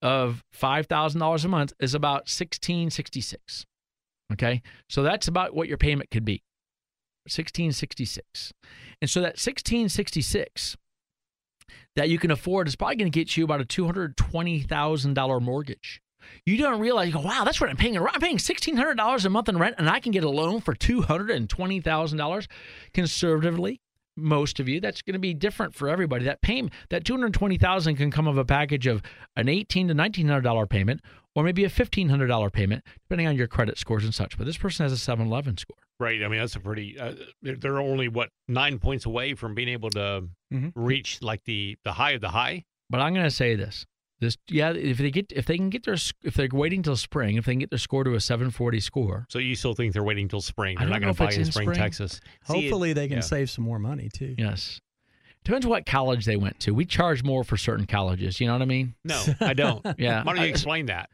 [0.02, 3.64] of $5,000 a month is about 1666.
[4.32, 4.60] Okay?
[4.88, 6.42] So that's about what your payment could be.
[7.24, 8.52] 1666.
[9.00, 10.76] And so that 1666
[11.96, 16.02] that you can afford is probably going to get you about a $220,000 mortgage.
[16.46, 17.96] You don't realize, you go, wow, that's what I'm paying.
[17.96, 22.46] I'm paying $1,600 a month in rent, and I can get a loan for $220,000
[22.92, 23.80] conservatively.
[24.16, 26.24] Most of you, that's going to be different for everybody.
[26.24, 29.02] That payment, that 220,000 can come of a package of
[29.36, 31.00] an $1,800 to $1,900 payment,
[31.34, 34.38] or maybe a $1,500 payment, depending on your credit scores and such.
[34.38, 35.76] But this person has a 711 score.
[35.98, 36.22] Right.
[36.22, 36.96] I mean, that's a pretty.
[36.98, 40.72] Uh, they're- only what nine points away from being able to Mhm.
[40.76, 42.62] reach like the the high of the high.
[42.90, 43.84] But I'm going to say this:
[44.20, 47.36] this, yeah, if they get, if they can get their, if they're waiting till spring,
[47.36, 50.04] if they can get their score to a 740 score, So you still think they're
[50.04, 50.76] waiting till spring?
[50.78, 51.78] I They're don't know going to if buy it's in in spring, spring.
[51.78, 52.20] Texas.
[52.46, 53.22] See, it- Hopefully they can yeah.
[53.22, 54.34] save some more money too.
[54.38, 54.80] yes,
[55.44, 56.72] depends what college they went to.
[56.72, 58.40] We charge more for certain colleges.
[58.40, 58.94] You know what I mean?
[59.04, 59.84] No, I don't.
[59.98, 60.22] Yeah.
[60.22, 61.10] Why don't you explain that?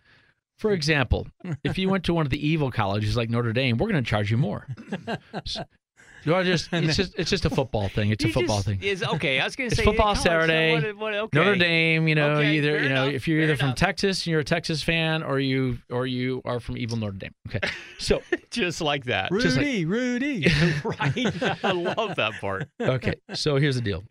[0.59, 1.27] For example,
[1.65, 4.09] if you went to one of the evil colleges like Notre Dame, we're going to
[4.09, 4.67] charge you more.
[6.25, 8.11] So, you are just it's just it's just a football thing.
[8.11, 8.83] It's a football just- thing.
[8.83, 9.41] Is okay.
[9.41, 11.39] I was going to It's say football college, so Saturday, what- what- okay.
[11.39, 13.79] Notre Dame, you know, Okay, either you know, enough, if you're fair either from enough.
[13.79, 17.33] Texas and you're a Texas fan, or you or you are from evil Notre Dame.
[17.49, 17.61] Okay,
[17.99, 19.31] so just like that.
[19.41, 20.47] Just like- Rudy, Rudy.
[20.85, 21.65] right.
[21.65, 22.69] I love that part.
[22.81, 24.05] okay, so here's the deal: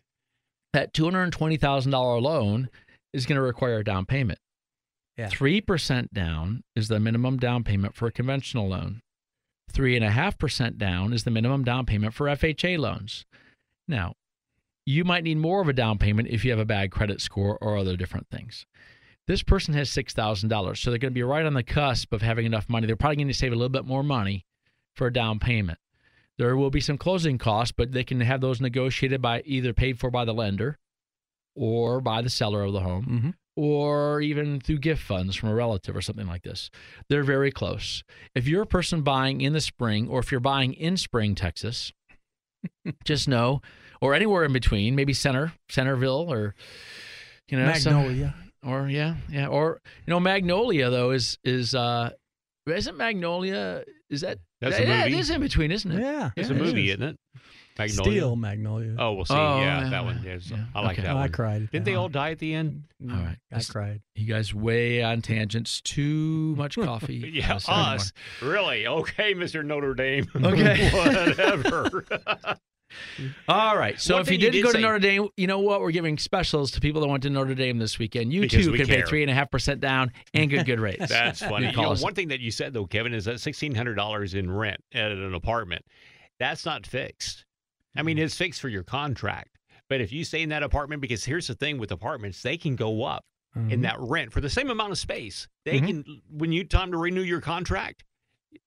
[0.72, 2.68] that two hundred twenty thousand dollar loan
[3.12, 4.38] is going to require a down payment.
[5.16, 5.28] Yeah.
[5.28, 9.00] Three percent down is the minimum down payment for a conventional loan.
[9.70, 13.24] Three and a half percent down is the minimum down payment for FHA loans.
[13.86, 14.14] Now,
[14.84, 17.56] you might need more of a down payment if you have a bad credit score
[17.60, 18.66] or other different things.
[19.26, 22.12] This person has six thousand dollars, so they're going to be right on the cusp
[22.12, 22.86] of having enough money.
[22.86, 24.44] They're probably going to save a little bit more money
[24.94, 25.78] for a down payment.
[26.36, 29.98] There will be some closing costs, but they can have those negotiated by either paid
[30.00, 30.78] for by the lender
[31.54, 33.34] or by the seller of the home Mhm.
[33.56, 36.70] Or even through gift funds from a relative or something like this.
[37.08, 38.02] They're very close.
[38.34, 41.92] If you're a person buying in the spring or if you're buying in spring, Texas,
[43.04, 43.60] just know,
[44.00, 46.54] or anywhere in between, maybe Center, Centerville, or
[47.48, 48.34] you know, some- Magnolia.
[48.64, 52.10] or yeah, yeah, or you know, Magnolia though is is uh,
[52.66, 53.82] isn't Magnolia?
[54.08, 56.00] Is that That's a yeah, it is in between, isn't it?
[56.00, 56.30] Yeah.
[56.36, 56.94] It's Yeah, a movie, is.
[56.96, 57.16] isn't it?
[57.80, 58.12] Magnolia.
[58.12, 58.96] Steel Magnolia.
[58.98, 59.34] Oh, we'll see.
[59.34, 60.20] Oh, yeah, yeah, that one.
[60.24, 60.64] yeah, Yes, uh, yeah.
[60.74, 61.02] I like Okay.
[61.06, 61.32] that oh, I one.
[61.32, 61.58] cried.
[61.70, 62.02] Didn't that they oh.
[62.02, 62.84] all die at the end?
[63.02, 63.26] All right.
[63.28, 64.00] I That's- cried.
[64.14, 65.80] You guys way on tangents.
[65.80, 67.30] Too much coffee.
[67.34, 68.12] Yeah, on Saturday us.
[68.42, 68.86] Really?
[68.86, 69.64] Okay, Mr.
[69.64, 70.26] Notre Dame.
[70.36, 70.90] Okay.
[70.94, 72.04] Whatever.
[73.48, 74.00] All right.
[74.00, 75.80] So One if you didn't did go to say- Notre Dame, you know what?
[75.80, 78.32] We're giving specials to people that went to Notre Dame this weekend.
[78.32, 79.02] You too we can care.
[79.02, 81.08] pay three and a half percent down and get good rates.
[81.08, 81.66] That's funny.
[81.66, 83.94] You You call know, one thing that you said though, Kevin, is that sixteen hundred
[83.94, 85.84] dollars in rent at an apartment.
[86.38, 87.44] That's not fixed.
[87.94, 88.06] I Mm-hmm.
[88.06, 89.58] mean, it's fixed for your contract.
[89.88, 92.76] But if you stay in that apartment, because here's the thing with apartments, they can
[92.76, 93.24] go up
[93.56, 93.72] in Mm-hmm.
[93.72, 93.82] Mhm.
[93.82, 95.48] that rent for the same amount of space.
[95.64, 95.86] They Mhm.
[95.86, 98.04] can when you time to renew your contract.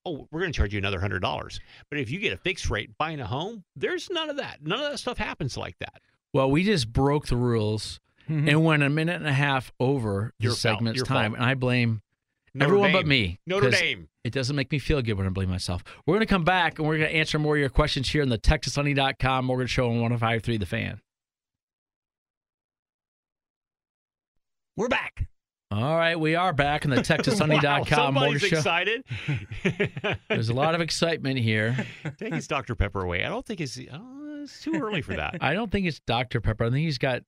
[0.05, 1.59] Oh, we're going to charge you another hundred dollars.
[1.89, 4.62] But if you get a fixed rate buying a home, there's none of that.
[4.62, 6.01] None of that stuff happens like that.
[6.33, 8.49] Well, we just broke the rules Mhm.
[8.49, 10.59] and went a minute and a half over the Your fault.
[10.59, 11.39] segment's time, fault.
[11.41, 12.01] and I blame
[12.56, 13.10] Notre everyone but Dame.
[13.10, 13.39] me.
[13.48, 14.08] Notre Dame.
[14.24, 15.84] It doesn't make me feel good when I blame myself.
[16.06, 18.22] We're going to come back and we're going to answer more of your questions here
[18.22, 21.02] on the TexasHoney.com Mortgage Show on 105.3 The Fan.
[24.76, 25.28] We're back.
[25.72, 28.58] All right, we are back on the Wow, TexasHoney.com somebody's Mortgage Show.
[28.58, 29.04] excited.
[30.30, 31.76] There's a lot of excitement here.
[32.20, 32.76] Take his Dr.
[32.76, 33.24] Pepper away.
[33.24, 33.80] I don't think it's.
[33.92, 35.38] Oh, it's too early for that.
[35.41, 36.41] I don't think it's Dr.
[36.41, 36.65] Pepper.
[36.65, 37.23] I think he's got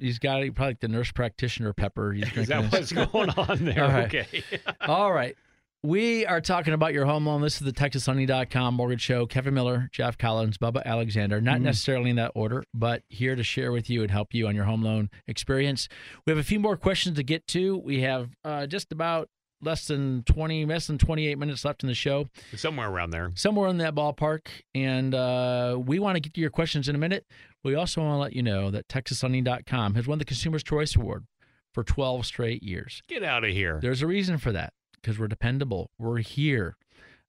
[0.00, 2.12] he's got probably like the nurse practitioner pepper.
[2.12, 3.84] He's Is that what's going on there?
[3.84, 4.06] All right.
[4.06, 4.42] Okay.
[4.80, 5.36] All right.
[5.84, 7.42] We are talking about your home loan.
[7.42, 9.26] This is the TexasSunny.com mortgage show.
[9.26, 11.40] Kevin Miller, Jeff Collins, Bubba Alexander.
[11.40, 14.54] Not necessarily in that order, but here to share with you and help you on
[14.54, 15.88] your home loan experience.
[16.24, 17.78] We have a few more questions to get to.
[17.78, 19.28] We have uh, just about
[19.62, 23.30] less than 20, less than 28 minutes left in the show, Somewhere around there.
[23.34, 24.48] somewhere in that ballpark.
[24.74, 27.26] And uh, we want to get to your questions in a minute.
[27.64, 31.26] We also want to let you know that TexasSunny.com has won the Consumer's Choice Award
[31.72, 33.02] for 12 straight years.
[33.08, 33.78] Get out of here.
[33.80, 35.90] There's a reason for that because we're dependable.
[35.98, 36.76] We're here.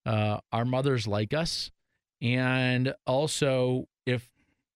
[0.05, 1.71] Uh, our mothers like us.
[2.21, 4.27] And also, if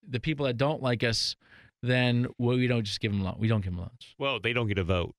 [0.07, 1.35] the people that don't like us,
[1.83, 3.37] then well, we don't just give them loans.
[3.39, 4.15] We don't give them loans.
[4.17, 5.15] Well, they don't get a vote.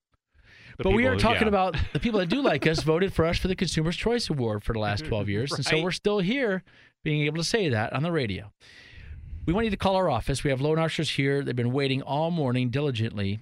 [0.79, 1.49] But we are talking yeah.
[1.49, 4.62] about the people that do like us voted for us for the Consumer's Choice Award
[4.62, 5.53] for the last 12 years.
[5.53, 6.62] And so we're still here
[7.03, 8.53] being able to say that on the radio.
[9.45, 10.45] We want you to call our office.
[10.45, 11.43] We have loan officers here.
[11.43, 13.41] They've been waiting all morning diligently.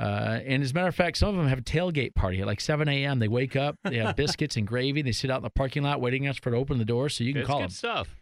[0.00, 2.46] Uh, and as a matter of fact, some of them have a tailgate party at
[2.46, 3.18] like 7 a.m.
[3.18, 5.02] They wake up, they have biscuits and gravy.
[5.02, 7.22] They sit out in the parking lot waiting us for to open the door so
[7.22, 7.70] you can It's call good them.
[7.70, 8.16] stuff.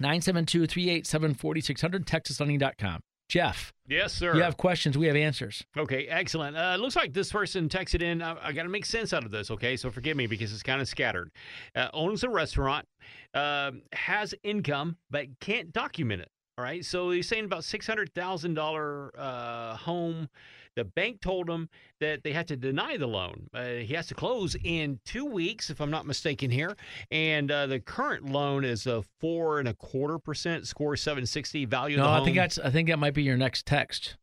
[0.00, 3.00] 972 387 4600, texaslending.com.
[3.28, 4.34] Jeff, Yes, sir.
[4.34, 4.96] you have questions.
[4.98, 5.64] We have answers.
[5.76, 6.56] Okay, excellent.
[6.56, 8.22] Uh, looks like this person texted in.
[8.22, 9.76] I, I got to make sense out of this, okay?
[9.76, 11.30] So forgive me because it's kind of scattered.
[11.74, 12.86] Uh, owns a restaurant,
[13.32, 16.28] um, has income, but can't document it.
[16.56, 16.84] All right.
[16.84, 20.28] So he's saying about six hundred thousand dollar uh, home.
[20.76, 21.68] The bank told him
[22.00, 23.48] that they had to deny the loan.
[23.54, 26.76] Uh, he has to close in two weeks, if I'm not mistaken here.
[27.12, 31.64] And uh, the current loan is a four and a quarter percent, score seven sixty.
[31.64, 31.96] Value.
[31.98, 34.16] No, I think that's I think that might be your next text.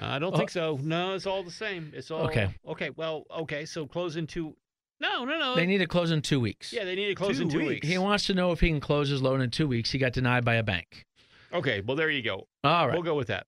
[0.00, 0.36] I don't Oh.
[0.36, 0.78] think so.
[0.82, 1.92] No, it's all the same.
[1.94, 2.48] It's all Okay.
[2.66, 2.90] Okay.
[2.96, 3.64] Well, okay.
[3.64, 4.56] So close in two.
[5.00, 5.54] No, no, no.
[5.54, 6.72] They need to close in two weeks.
[6.72, 7.68] Yeah, they need to close Two in two weeks.
[7.68, 7.88] weeks.
[7.88, 9.90] He wants to know if he can close his loan in two weeks.
[9.90, 11.06] He got denied by a bank.
[11.52, 11.80] Okay.
[11.80, 12.46] Well, there you go.
[12.64, 12.94] All right.
[12.94, 13.46] We'll go with that.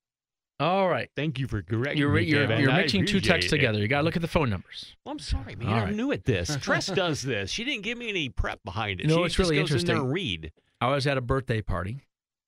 [0.60, 1.08] All right.
[1.16, 2.60] Thank you for correcting You're me, you're, Kevin.
[2.60, 3.56] you're I mixing two texts it.
[3.56, 3.78] together.
[3.80, 4.94] You got to look at the phone numbers.
[5.04, 5.68] Well, I'm sorry, man.
[5.68, 6.56] All I'm new at this.
[6.60, 7.50] Tress does this.
[7.50, 9.06] She didn't give me any prep behind it.
[9.08, 10.04] No, she it's just really goes in there interesting.
[10.06, 10.52] and read.
[10.80, 12.00] I was at a birthday party.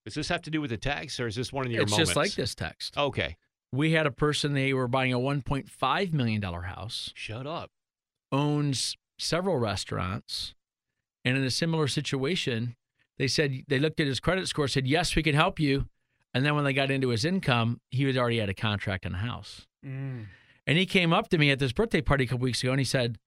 [0.05, 1.91] Does this have to do with the text, or is this one of your it's
[1.91, 2.11] moments?
[2.11, 2.97] just like this text.
[2.97, 3.37] Okay.
[3.73, 7.71] We had a person they were buying a 1.5 million dollar house, Shut up.
[8.31, 10.55] owns several restaurants,
[11.25, 12.77] and in a similar situation,
[13.19, 15.87] they said they looked at his credit score, said yes, we can help you,
[16.37, 19.15] and then when they got into his income, he was already had a contract on
[19.15, 19.67] a house.
[19.85, 20.27] Mm.
[20.67, 22.81] And he came up to me at this birthday party a couple weeks ago and
[22.81, 23.19] he said,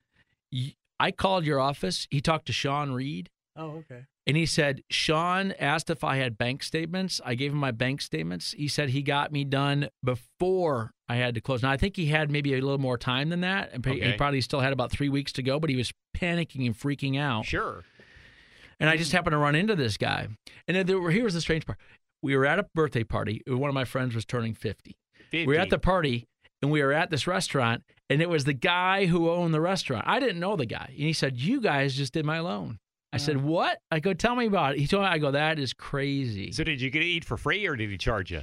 [0.51, 2.07] "Y- I called your office.
[2.11, 4.05] He talked to Sean Reed Oh, okay.
[4.27, 7.19] and he said, Sean asked if I had bank statements.
[7.25, 8.51] I gave him my bank statements.
[8.51, 11.63] He said he got me done before I had to close.
[11.63, 13.71] Now, I think he had maybe a little more time than that.
[13.73, 16.77] And he probably still had about three weeks to go, but he was panicking and
[16.77, 17.45] freaking out.
[17.45, 17.83] Sure.
[18.79, 20.27] And I just happened to run into this guy.
[20.67, 21.79] And then there were, here was the strange part.
[22.21, 23.41] We were at a birthday party.
[23.47, 24.97] One of my friends was turning 50.
[25.31, 25.47] 50.
[25.47, 26.27] We were at the party
[26.61, 30.05] and we were at this restaurant, and it was the guy who owned the restaurant.
[30.07, 30.87] I didn't know the guy.
[30.89, 32.79] And he said, You guys just did my loan.
[33.13, 33.39] I said, uh.
[33.39, 33.79] What?
[33.91, 34.79] I go, Tell me about it.
[34.79, 36.51] He told me, I go, That is crazy.
[36.51, 38.41] So did you get to eat for free, or did he charge you?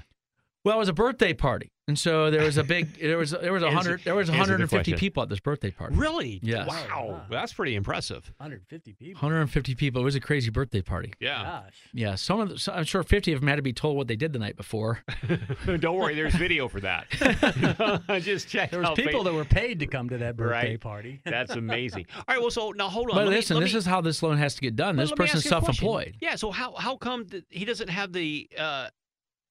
[0.64, 1.70] Well, it was a birthday party.
[1.88, 4.40] And so there was a big, there was, there was a hundred, there was answer
[4.40, 5.94] 150 people at this birthday party.
[5.94, 6.40] Really?
[6.42, 6.66] Yes.
[6.68, 6.86] Wow.
[7.10, 7.22] Wow.
[7.30, 8.32] That's pretty impressive.
[8.38, 9.14] 150 people.
[9.20, 10.02] 150 people.
[10.02, 11.12] It was a crazy birthday party.
[11.20, 11.42] Yeah.
[11.44, 11.74] Gosh.
[11.92, 12.14] Yeah.
[12.16, 14.16] Some of the, so- I'm sure 50 of them had to be told what they
[14.16, 15.00] did the night before.
[15.66, 17.06] Don't worry, there's video for that.
[18.20, 18.70] Just check.
[18.72, 20.80] There was out people fa- that were paid to come to that birthday Right.
[20.80, 21.20] party.
[21.24, 22.06] That's amazing.
[22.16, 22.40] All right.
[22.40, 23.16] Well, so now hold on.
[23.16, 24.96] But Let listen, let this me- is how this loan has to get done.
[24.96, 25.74] This person's ask you a question.
[25.74, 26.16] self-employed.
[26.20, 26.34] Yeah.
[26.34, 28.88] So how how come that he doesn't have the uh,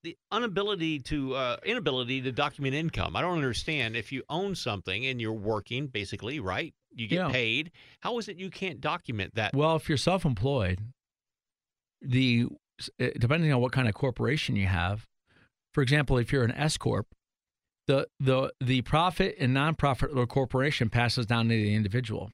[0.06, 3.16] the inability to uh, inability to document income?
[3.18, 3.98] I don't understand.
[3.98, 6.74] If you own something and you're working, basically, right?
[6.94, 7.32] You get Yeah.
[7.32, 7.72] paid.
[8.00, 9.54] How is it you can't document that?
[9.54, 10.80] Well, if you're self-employed,
[12.02, 12.48] the
[13.00, 15.06] uh, depending on what kind of corporation you have,
[15.74, 17.08] for example, if you're an S corp,
[17.88, 22.32] the the the profit and nonprofit or corporation passes down to the individual.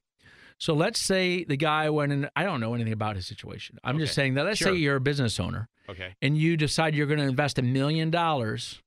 [0.62, 2.28] So let's say the guy went in.
[2.36, 3.78] I don't know anything about his situation.
[3.82, 4.44] I'm just saying that.
[4.44, 4.68] Let's Sure.
[4.68, 6.14] say you're a business owner Okay.
[6.22, 8.80] and you decide you're going to invest a million dollars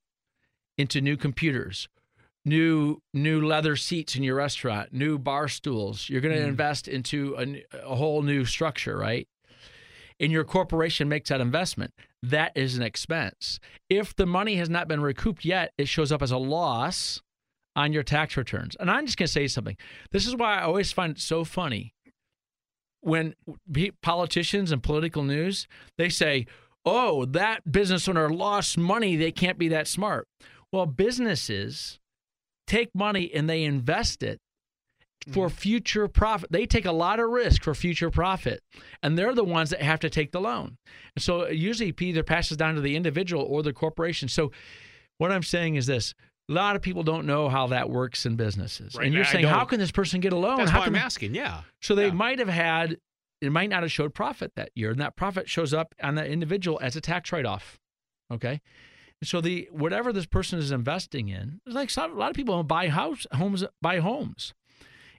[0.78, 1.90] into new computers,
[2.46, 6.10] new new leather seats in your restaurant, new bar stools.
[6.10, 6.48] You're going to mm.
[6.48, 9.28] invest into a, a whole new structure, right?
[10.18, 11.94] And your corporation makes that investment.
[12.24, 13.60] That is an expense.
[13.90, 17.22] If the money has not been recouped yet, it shows up as a loss
[17.76, 18.76] on your tax returns.
[18.80, 19.78] And I'm just going to say something.
[20.12, 21.94] This is why I always find it so funny
[23.02, 23.36] when
[24.02, 25.68] politicians and political news
[25.98, 26.48] they say,
[26.86, 29.16] "Oh, that business owner lost money.
[29.16, 30.28] They can't be that smart."
[30.72, 32.00] Well, businesses
[32.68, 34.40] take money and they invest it
[35.32, 35.56] for mm-hmm.
[35.56, 36.52] future profit.
[36.52, 38.62] They take a lot of risk for future profit,
[39.02, 40.78] and they're the ones that have to take the loan.
[41.16, 44.28] And so it usually either passes down to the individual or the corporation.
[44.28, 44.52] So
[45.18, 46.14] what I'm saying is this.
[46.48, 48.94] A lot of people don't know how that works in businesses.
[48.96, 50.58] Right, And you're I saying, how can this person get a loan?
[50.58, 51.34] That's how why I'm asking.
[51.34, 51.62] Yeah.
[51.82, 52.14] so they Yeah.
[52.14, 52.98] might have had,
[53.42, 56.28] it might not have showed profit that year, and that profit shows up on that
[56.28, 57.80] individual as a tax write-off.
[58.32, 58.62] Okay,
[59.24, 62.62] so the whatever this person is investing in, it's like some, a lot of people
[62.64, 64.54] buy house homes, buy homes,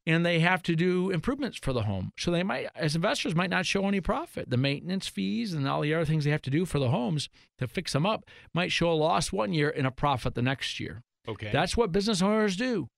[0.06, 2.12] and they have to do improvements for the home.
[2.18, 4.50] So they might, as investors, might not show any profit.
[4.50, 7.28] The maintenance fees and all the other things they have to do for the homes
[7.58, 8.24] to fix them up
[8.54, 11.02] might show a loss one year and a profit the next year.
[11.28, 11.50] Okay.
[11.52, 12.88] That's what business owners do.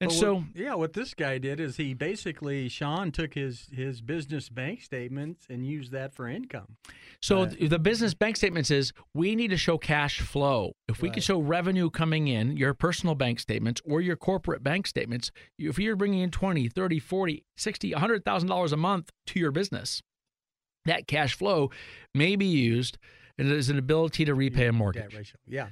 [0.00, 3.68] And But so what, yeah, what this guy did is he basically Sean took his
[3.72, 6.76] his business bank statements and used that for income.
[7.22, 10.72] So th- the business bank statements is we need to show cash flow.
[10.88, 14.88] If we can show revenue coming in, your personal bank statements or your corporate bank
[14.88, 20.02] statements, if you're bringing in 20, 30, 40, 60, $100,000 a month to your business,
[20.84, 21.70] that cash flow
[22.14, 22.98] may be used
[23.38, 25.34] as an ability to repay a mortgage.
[25.46, 25.68] Yeah.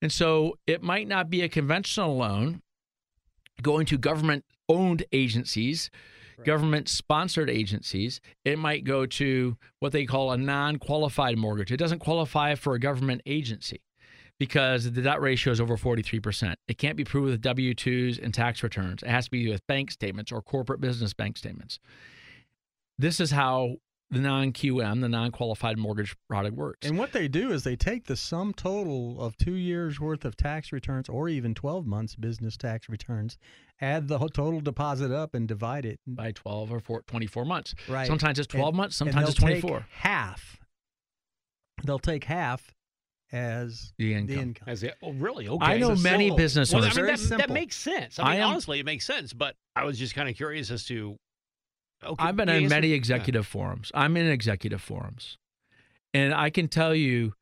[0.00, 2.62] And so it might not be a conventional loan
[3.62, 5.90] going to government owned agencies,
[6.36, 6.46] Right.
[6.46, 8.20] government sponsored agencies.
[8.44, 11.72] It might go to what they call a non qualified mortgage.
[11.72, 13.80] It doesn't qualify for a government agency
[14.38, 16.54] because the debt ratio is over 43%.
[16.68, 19.02] It can't be proved with W 2s and tax returns.
[19.02, 21.80] It has to be with bank statements or corporate business bank statements.
[22.98, 23.78] This is how
[24.10, 26.86] the non QM, the non qualified mortgage product works.
[26.88, 30.36] And what they do is they take the sum total of two years worth of
[30.36, 33.36] tax returns or even 12 months business tax returns,
[33.80, 36.00] add the whole total deposit up and divide it.
[36.06, 37.74] by 12 or four, 24 months.
[37.88, 38.06] Right.
[38.06, 39.86] Sometimes it's 12 And- months, and sometimes it's they'll take 24.
[39.90, 40.56] half.
[41.84, 42.74] They'll take half
[43.30, 44.26] as The income.
[44.36, 44.68] the income.
[44.68, 45.48] As it, oh, really?
[45.48, 45.64] Okay.
[45.64, 46.96] I know It's a many simple- business Well, I owners.
[47.20, 48.18] mean, that, that makes sense.
[48.18, 49.32] I I mean, am- honestly, it makes sense.
[49.32, 51.16] But I was just kind of curious as to.
[52.04, 53.90] Okay, I've been in many executive forums.
[53.94, 55.36] I'm in executive forums.
[56.14, 57.34] And I can tell you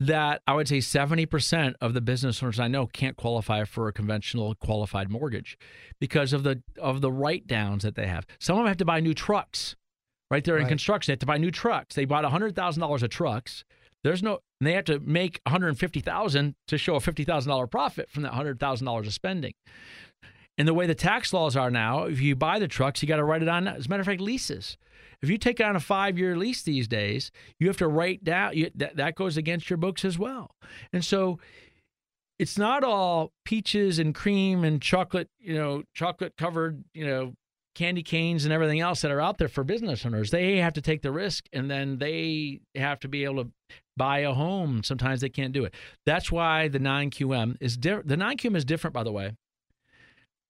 [0.00, 3.92] that I would say 70% of the business owners I know can't qualify for a
[3.92, 5.56] conventional qualified mortgage
[6.00, 8.26] because of the of the write downs that they have.
[8.40, 9.76] Some of them have to buy new trucks.
[10.30, 11.94] Right there in construction, they have to buy new trucks.
[11.94, 13.64] They bought $100,000 of trucks.
[14.02, 18.32] There's no and they have to make 150,000 to show a $50,000 profit from that
[18.32, 19.52] $100,000 of spending.
[20.56, 23.16] And the way the tax laws are now, if you buy the trucks, you got
[23.16, 24.76] to write it on, as a matter of fact, leases.
[25.20, 28.22] If you take it on a five year lease these days, you have to write
[28.24, 30.54] down, you, that, that goes against your books as well.
[30.92, 31.38] And so
[32.38, 37.34] it's not all peaches and cream and chocolate, you know, chocolate covered, you know,
[37.74, 40.30] candy canes and everything else that are out there for business owners.
[40.30, 43.50] They have to take the risk and then they have to be able to
[43.96, 44.82] buy a home.
[44.84, 45.74] Sometimes they can't do it.
[46.06, 48.08] That's why the non QM is different.
[48.08, 49.32] The non QM is different, by the way,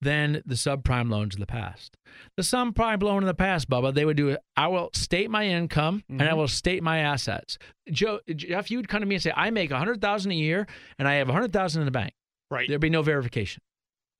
[0.04, 1.96] than the subprime loans of the past.
[2.36, 4.36] The subprime loan in the past, Bubba, they would do.
[4.56, 6.36] I will state my income and I Mhm.
[6.36, 7.58] will state my assets.
[7.90, 10.36] Joe, Jeff, you would come to me and say, I make a hundred thousand a
[10.36, 10.66] year
[10.98, 12.12] and I have a hundred thousand in the bank.
[12.50, 12.68] Right.
[12.68, 13.62] There'd be no verification.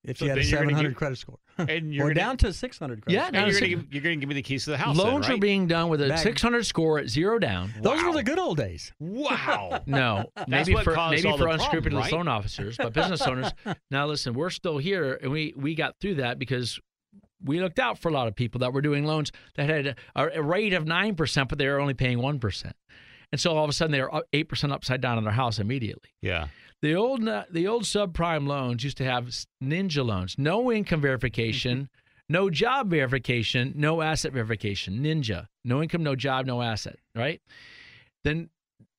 [0.06, 1.38] If So you had a then you're gonna 700 give- credit score.
[1.58, 3.32] And you're or gonna- down to 600 credit Yeah, score.
[3.40, 4.96] no, you're going to you're going to give me the keys to the house.
[4.96, 7.72] then, Loans are being done with a Back- 600 score at zero down.
[7.80, 8.92] Those were the good old days.
[8.98, 9.80] Wow.
[9.86, 12.12] No, That's maybe what for maybe all for unscrupulous right?
[12.12, 13.50] loan officers, but business owners.
[13.90, 16.78] Now listen, we're still here, and we we got through that because
[17.42, 20.28] we looked out for a lot of people that were doing loans that had a,
[20.34, 22.74] a rate of nine percent, but they were only paying one percent,
[23.32, 26.10] and so all of a sudden they're eight percent upside down on their house immediately.
[26.20, 26.48] Yeah.
[26.84, 31.86] The old the old subprime loans used to have ninja loans, no income verification, mm-hmm.
[32.28, 34.98] no job verification, no asset verification.
[34.98, 36.98] Ninja, no income, no job, no asset.
[37.14, 37.40] Right?
[38.22, 38.50] Then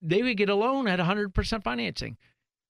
[0.02, 2.18] they would get a loan at 100% financing.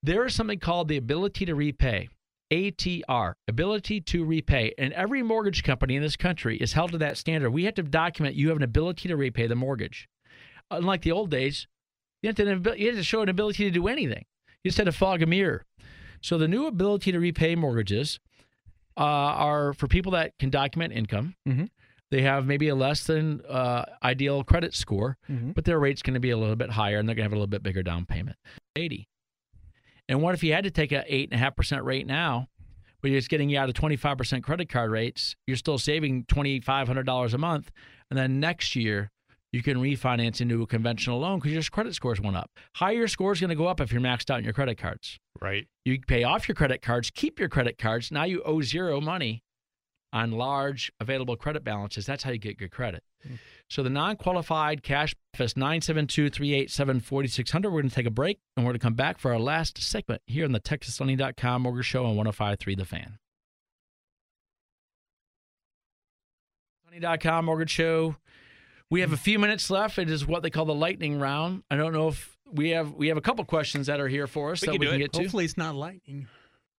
[0.04, 2.10] There is something called the ability to repay.
[2.52, 4.74] ATR, ability to repay.
[4.78, 7.52] And every mortgage company in this country is held to that standard.
[7.52, 10.10] We have to document you have an ability to repay the mortgage.
[10.70, 11.68] Unlike the old days,
[12.22, 14.26] you had to, you had to show an ability to do anything.
[14.66, 15.64] You just had to fog a mirror.
[16.22, 18.20] So the new ability to repay mortgages
[18.98, 21.36] uh, are for people that can document income.
[21.48, 21.70] Mhm.
[22.10, 25.54] They have maybe a less than uh, ideal credit score, Mhm.
[25.54, 27.34] but their rate's going to be a little bit higher, and they're going to have
[27.34, 28.38] a little bit bigger down payment.
[28.76, 29.08] Eighty.
[30.10, 32.48] And what if you had to take a eight and a half percent rate now,
[33.04, 35.36] but it's getting you out of twenty five percent credit card rates?
[35.46, 37.70] You're still saving twenty five hundred dollars a month,
[38.10, 39.12] and then next year
[39.56, 42.52] you can refinance into a conventional loan because your credit scores went up.
[42.76, 45.18] Higher score is going to go up if you're maxed out in your credit cards.
[45.42, 45.66] Right.
[45.86, 48.12] You pay off your credit cards, keep your credit cards.
[48.12, 49.46] Now you owe zero money
[50.12, 52.06] on large available credit balances.
[52.06, 53.02] That's how you get good credit.
[53.26, 53.36] Hmm.
[53.70, 57.64] So the non-qualified cash office 972-387-4600.
[57.64, 59.82] We're going to take a break and we're going to come back for our last
[59.82, 63.20] segment here on the TexasLending.com Mortgage Show on 105.3 The Fan.
[66.86, 68.18] Money.com mortgage show.
[68.92, 69.98] We have a few minutes left.
[69.98, 71.64] It is what they call the lightning round.
[71.72, 74.52] I don't know if we have we have a couple questions that are here for
[74.52, 75.04] us We that can we do can it.
[75.06, 75.20] get to.
[75.22, 76.28] Hopefully, it's not lightning.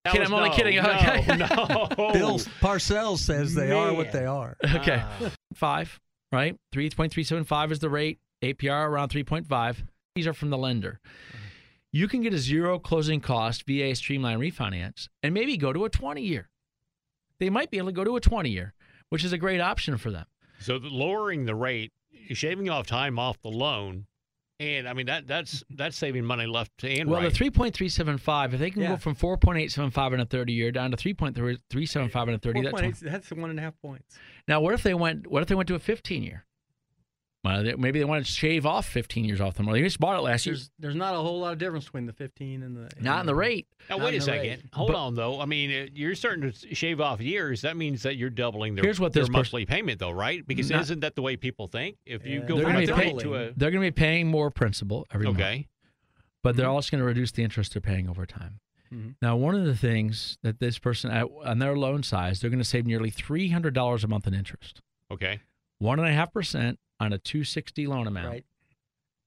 [0.05, 0.77] That Kid, was I'm only no, kidding.
[0.77, 1.37] No, Okay.
[1.37, 2.13] no.
[2.13, 4.57] Bill Parcells says they are what they are.
[4.77, 5.03] Okay.
[5.03, 5.33] Ah.
[5.55, 5.99] Five,
[6.31, 6.57] right?
[6.75, 8.21] 3.375 is the rate.
[8.43, 9.77] APR around 3.5.
[10.15, 11.01] These are from the lender.
[11.93, 15.91] You can get a zero closing cost VA Streamline refinance and maybe go to a
[15.91, 16.51] 20 year.
[17.41, 18.75] They might be able to go to a 20 year,
[19.09, 20.27] which is a great option for them.
[20.59, 21.93] So the, lowering the rate,
[22.31, 24.07] shaving off time off the loan,
[24.59, 27.25] and I mean that that's that's saving money left and Well, right.
[27.25, 28.89] Well, the 3.375, if they can Yeah.
[28.89, 33.01] go from 4.875 in a 30 year down to 3.375 in a 30, that's 4.8
[33.01, 34.19] that's one and a half points.
[34.49, 35.27] Now, what if they went?
[35.27, 36.46] What if they went to a 15 year?
[37.45, 39.83] Well, they, maybe they want to shave off 15 years off the mortgage.
[39.83, 40.69] They just bought it last there's, year.
[40.81, 42.91] There's not a whole lot of difference between the 15 and the.
[42.97, 43.69] And not in the rate.
[43.89, 44.49] Now, wait a second.
[44.49, 44.63] Rate.
[44.73, 45.41] Hold but, on, though.
[45.41, 47.63] I mean, uh, you're starting to shave off years.
[47.63, 50.45] That means that you're doubling their, here's what their monthly payment, though, right?
[50.47, 51.99] Because not, isn't that the way people think?
[52.05, 53.53] If you yeah, go from a pay, to a.
[53.57, 55.55] They're going to be paying more principal every okay.
[55.55, 55.67] month.
[56.43, 56.59] But mm-hmm.
[56.59, 58.61] they're also going to reduce the interest they're paying over time.
[58.93, 59.11] Mm-hmm.
[59.23, 62.65] Now, one of the things that this person, on their loan size, they're going to
[62.65, 64.81] save nearly $300 a month in interest.
[65.11, 65.41] Okay.
[65.83, 68.45] 1.5% on a 260 loan amount right.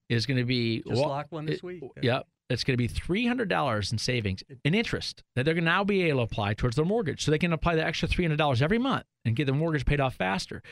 [0.10, 1.84] is going to be Just well, lock one this it- week.
[2.02, 2.28] Yep.
[2.50, 6.02] It's going to be $300 in savings in interest that they're going to now be
[6.10, 7.24] able to apply towards their mortgage.
[7.24, 10.16] So they can apply the extra $300 every month and get their mortgage paid off
[10.16, 10.64] faster.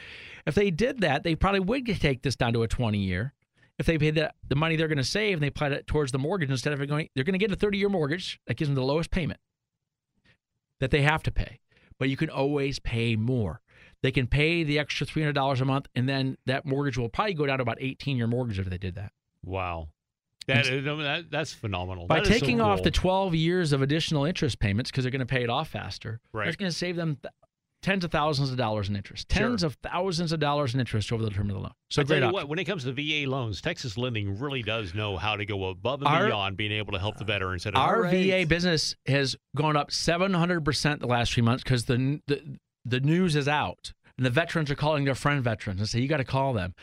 [0.48, 3.36] If they did that, they probably would take this down to a 20 year.
[3.78, 6.12] If they paid the, the money they're going to save and they applied it towards
[6.12, 8.70] the mortgage instead of going, they're going to get a 30 year mortgage that gives
[8.70, 9.40] them the lowest payment
[10.80, 11.60] that they have to pay.
[12.00, 13.62] But you can always pay more.
[14.04, 17.46] They can pay the extra $300 a month and then that mortgage will probably go
[17.46, 19.12] down to about 18 year mortgage if they did that.
[19.44, 19.90] wow,
[20.48, 22.08] that, is- uh, that that's phenomenal.
[22.08, 22.84] By That is so taking off cool.
[22.86, 26.20] the 12 years of additional interest payments because they're going to pay it off faster,
[26.32, 26.48] Right.
[26.48, 27.34] it's going to save them th-
[27.84, 29.48] tens of thousands of dollars in interest, Sure.
[29.50, 31.72] tens of thousands of dollars in interest over the term of the loan.
[31.90, 35.36] So great what, when it comes to VA loans, Texas Lending really does know how
[35.36, 37.64] to go above and Our- beyond being able to help the uh, veterans.
[37.66, 42.22] That Our are, VA business has gone up 700% the last three months because the,
[42.28, 42.58] the
[42.90, 46.08] the news is out and the veterans are calling their friend veterans and say you
[46.08, 46.74] got to call them.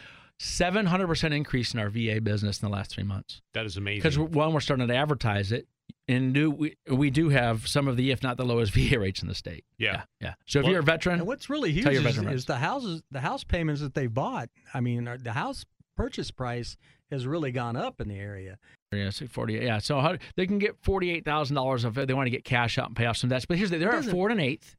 [0.41, 3.41] 700% increase in our VA business in the last three months.
[3.55, 3.99] that is amazing.
[4.01, 5.67] Because one, we're starting to advertise it,
[6.09, 9.23] and do we, we do have some of the, if not the lowest VA rates
[9.23, 9.65] in the state.
[9.79, 10.03] Yeah.
[10.21, 10.35] yeah.
[10.47, 12.45] So if Well- you're a veteran, And what's really huge Tell your is, veteran is
[12.47, 14.49] the houses, the house payments that they bought.
[14.75, 15.65] I mean, the house
[15.97, 16.77] purchase price
[17.11, 18.59] has really gone up in the area.
[18.93, 19.79] yeah, so 48, yeah.
[19.79, 22.89] So how, they can get forty-eight thousand dollars if they want to get cash out
[22.89, 23.47] and pay off some debts.
[23.47, 24.75] But here's the, they're at doesn't- four and an eighth.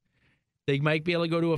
[0.68, 1.57] They might be able to go to a.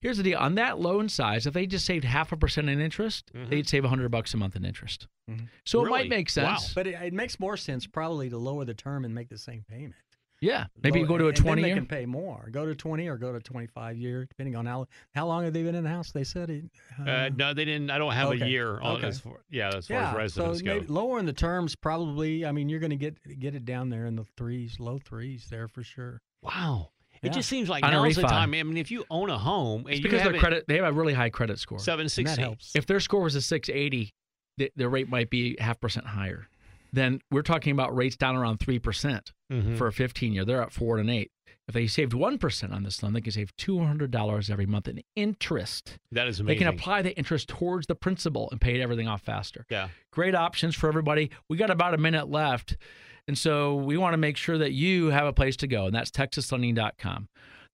[0.00, 1.46] Here's the deal on that loan size.
[1.46, 3.50] If they just saved half a percent in interest, Mhm.
[3.50, 5.08] they'd save hundred bucks a month in interest.
[5.30, 5.48] Mhm.
[5.66, 6.56] So it might make Wow.
[6.56, 6.72] sense.
[6.74, 9.64] But it, it makes more sense probably to lower the term and make the same
[9.68, 9.94] payment.
[10.42, 11.76] Yeah, maybe you Lower- go to a and then twenty they year.
[11.76, 12.48] can pay more.
[12.50, 15.62] Go to 20 or go to 25 year, depending on how how long have they
[15.62, 16.12] been in the house.
[16.12, 16.64] They said it.
[16.98, 17.90] uh, no, they didn't.
[17.90, 19.08] I don't have a year on Okay.
[19.08, 20.74] as far, yeah, as far yeah, as residents so go.
[20.76, 22.46] maybe lowering the terms probably.
[22.46, 25.48] I mean, you're going to get get it down there in the threes, low threes
[25.50, 26.22] there for sure.
[26.40, 26.92] Wow.
[27.22, 28.54] It just seems like On now's the time.
[28.54, 30.76] I mean, if you own a home and It's you because have their credit, they
[30.76, 31.78] have a really high credit score.
[31.78, 32.74] seven that helps.
[32.74, 34.10] if their score was a 680,
[34.56, 36.48] the, the rate might be half percent higher.
[36.92, 39.76] Then we're talking about rates down around three percent Mhm.
[39.76, 40.44] for a 15 year.
[40.44, 41.30] They're at four and an eight.
[41.70, 44.66] If they saved one percent on this loan, they can save two hundred dollars every
[44.66, 45.98] month in interest.
[46.10, 46.46] that is amazing.
[46.58, 49.66] They can apply the interest towards the principal and pay everything off faster.
[49.70, 49.86] Yeah.
[50.10, 51.30] Great options for everybody.
[51.48, 52.76] We got about a minute left.
[53.28, 55.94] And so we want to make sure that you have a place to go, and
[55.94, 57.28] that's texaslending.com.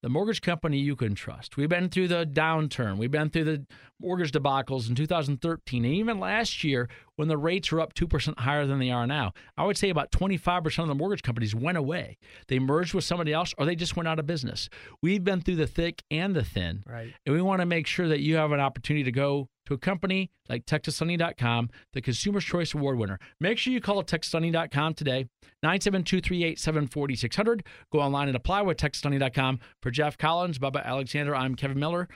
[0.06, 1.56] The mortgage company you can trust.
[1.56, 2.96] We've been through the downturn.
[2.96, 3.66] We've been through the
[4.00, 8.66] mortgage debacles in 2013 and even last year when the rates were up 2% higher
[8.66, 9.32] than they are now.
[9.56, 12.18] I would say about 25% of the mortgage companies went away.
[12.46, 14.68] They merged with somebody else or they just went out of business.
[15.02, 16.84] We've been through the thick and the thin.
[16.86, 17.12] Right.
[17.26, 19.78] And we want to make sure that you have an opportunity to go to a
[19.78, 23.18] company like TexasLending.com, the Consumer's Choice Award winner.
[23.40, 25.28] Make sure you call TexasLending.com today,
[25.64, 27.60] 972-387-4600.
[27.92, 29.60] Go online and apply with TexasLending.com.
[29.82, 32.08] For Jeff Collins, Bubba Alexander, I'm Kevin Miller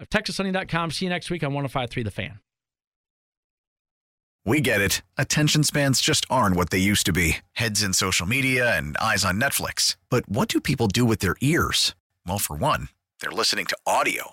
[0.00, 0.90] of TexasLending.com.
[0.90, 2.40] See you next week on 105.3 The Fan.
[4.46, 5.00] We get it.
[5.16, 9.24] Attention spans just aren't what they used to be heads in social media and eyes
[9.24, 9.96] on Netflix.
[10.10, 11.94] But what do people do with their ears?
[12.26, 12.88] Well, for one,
[13.20, 14.32] they're listening to audio.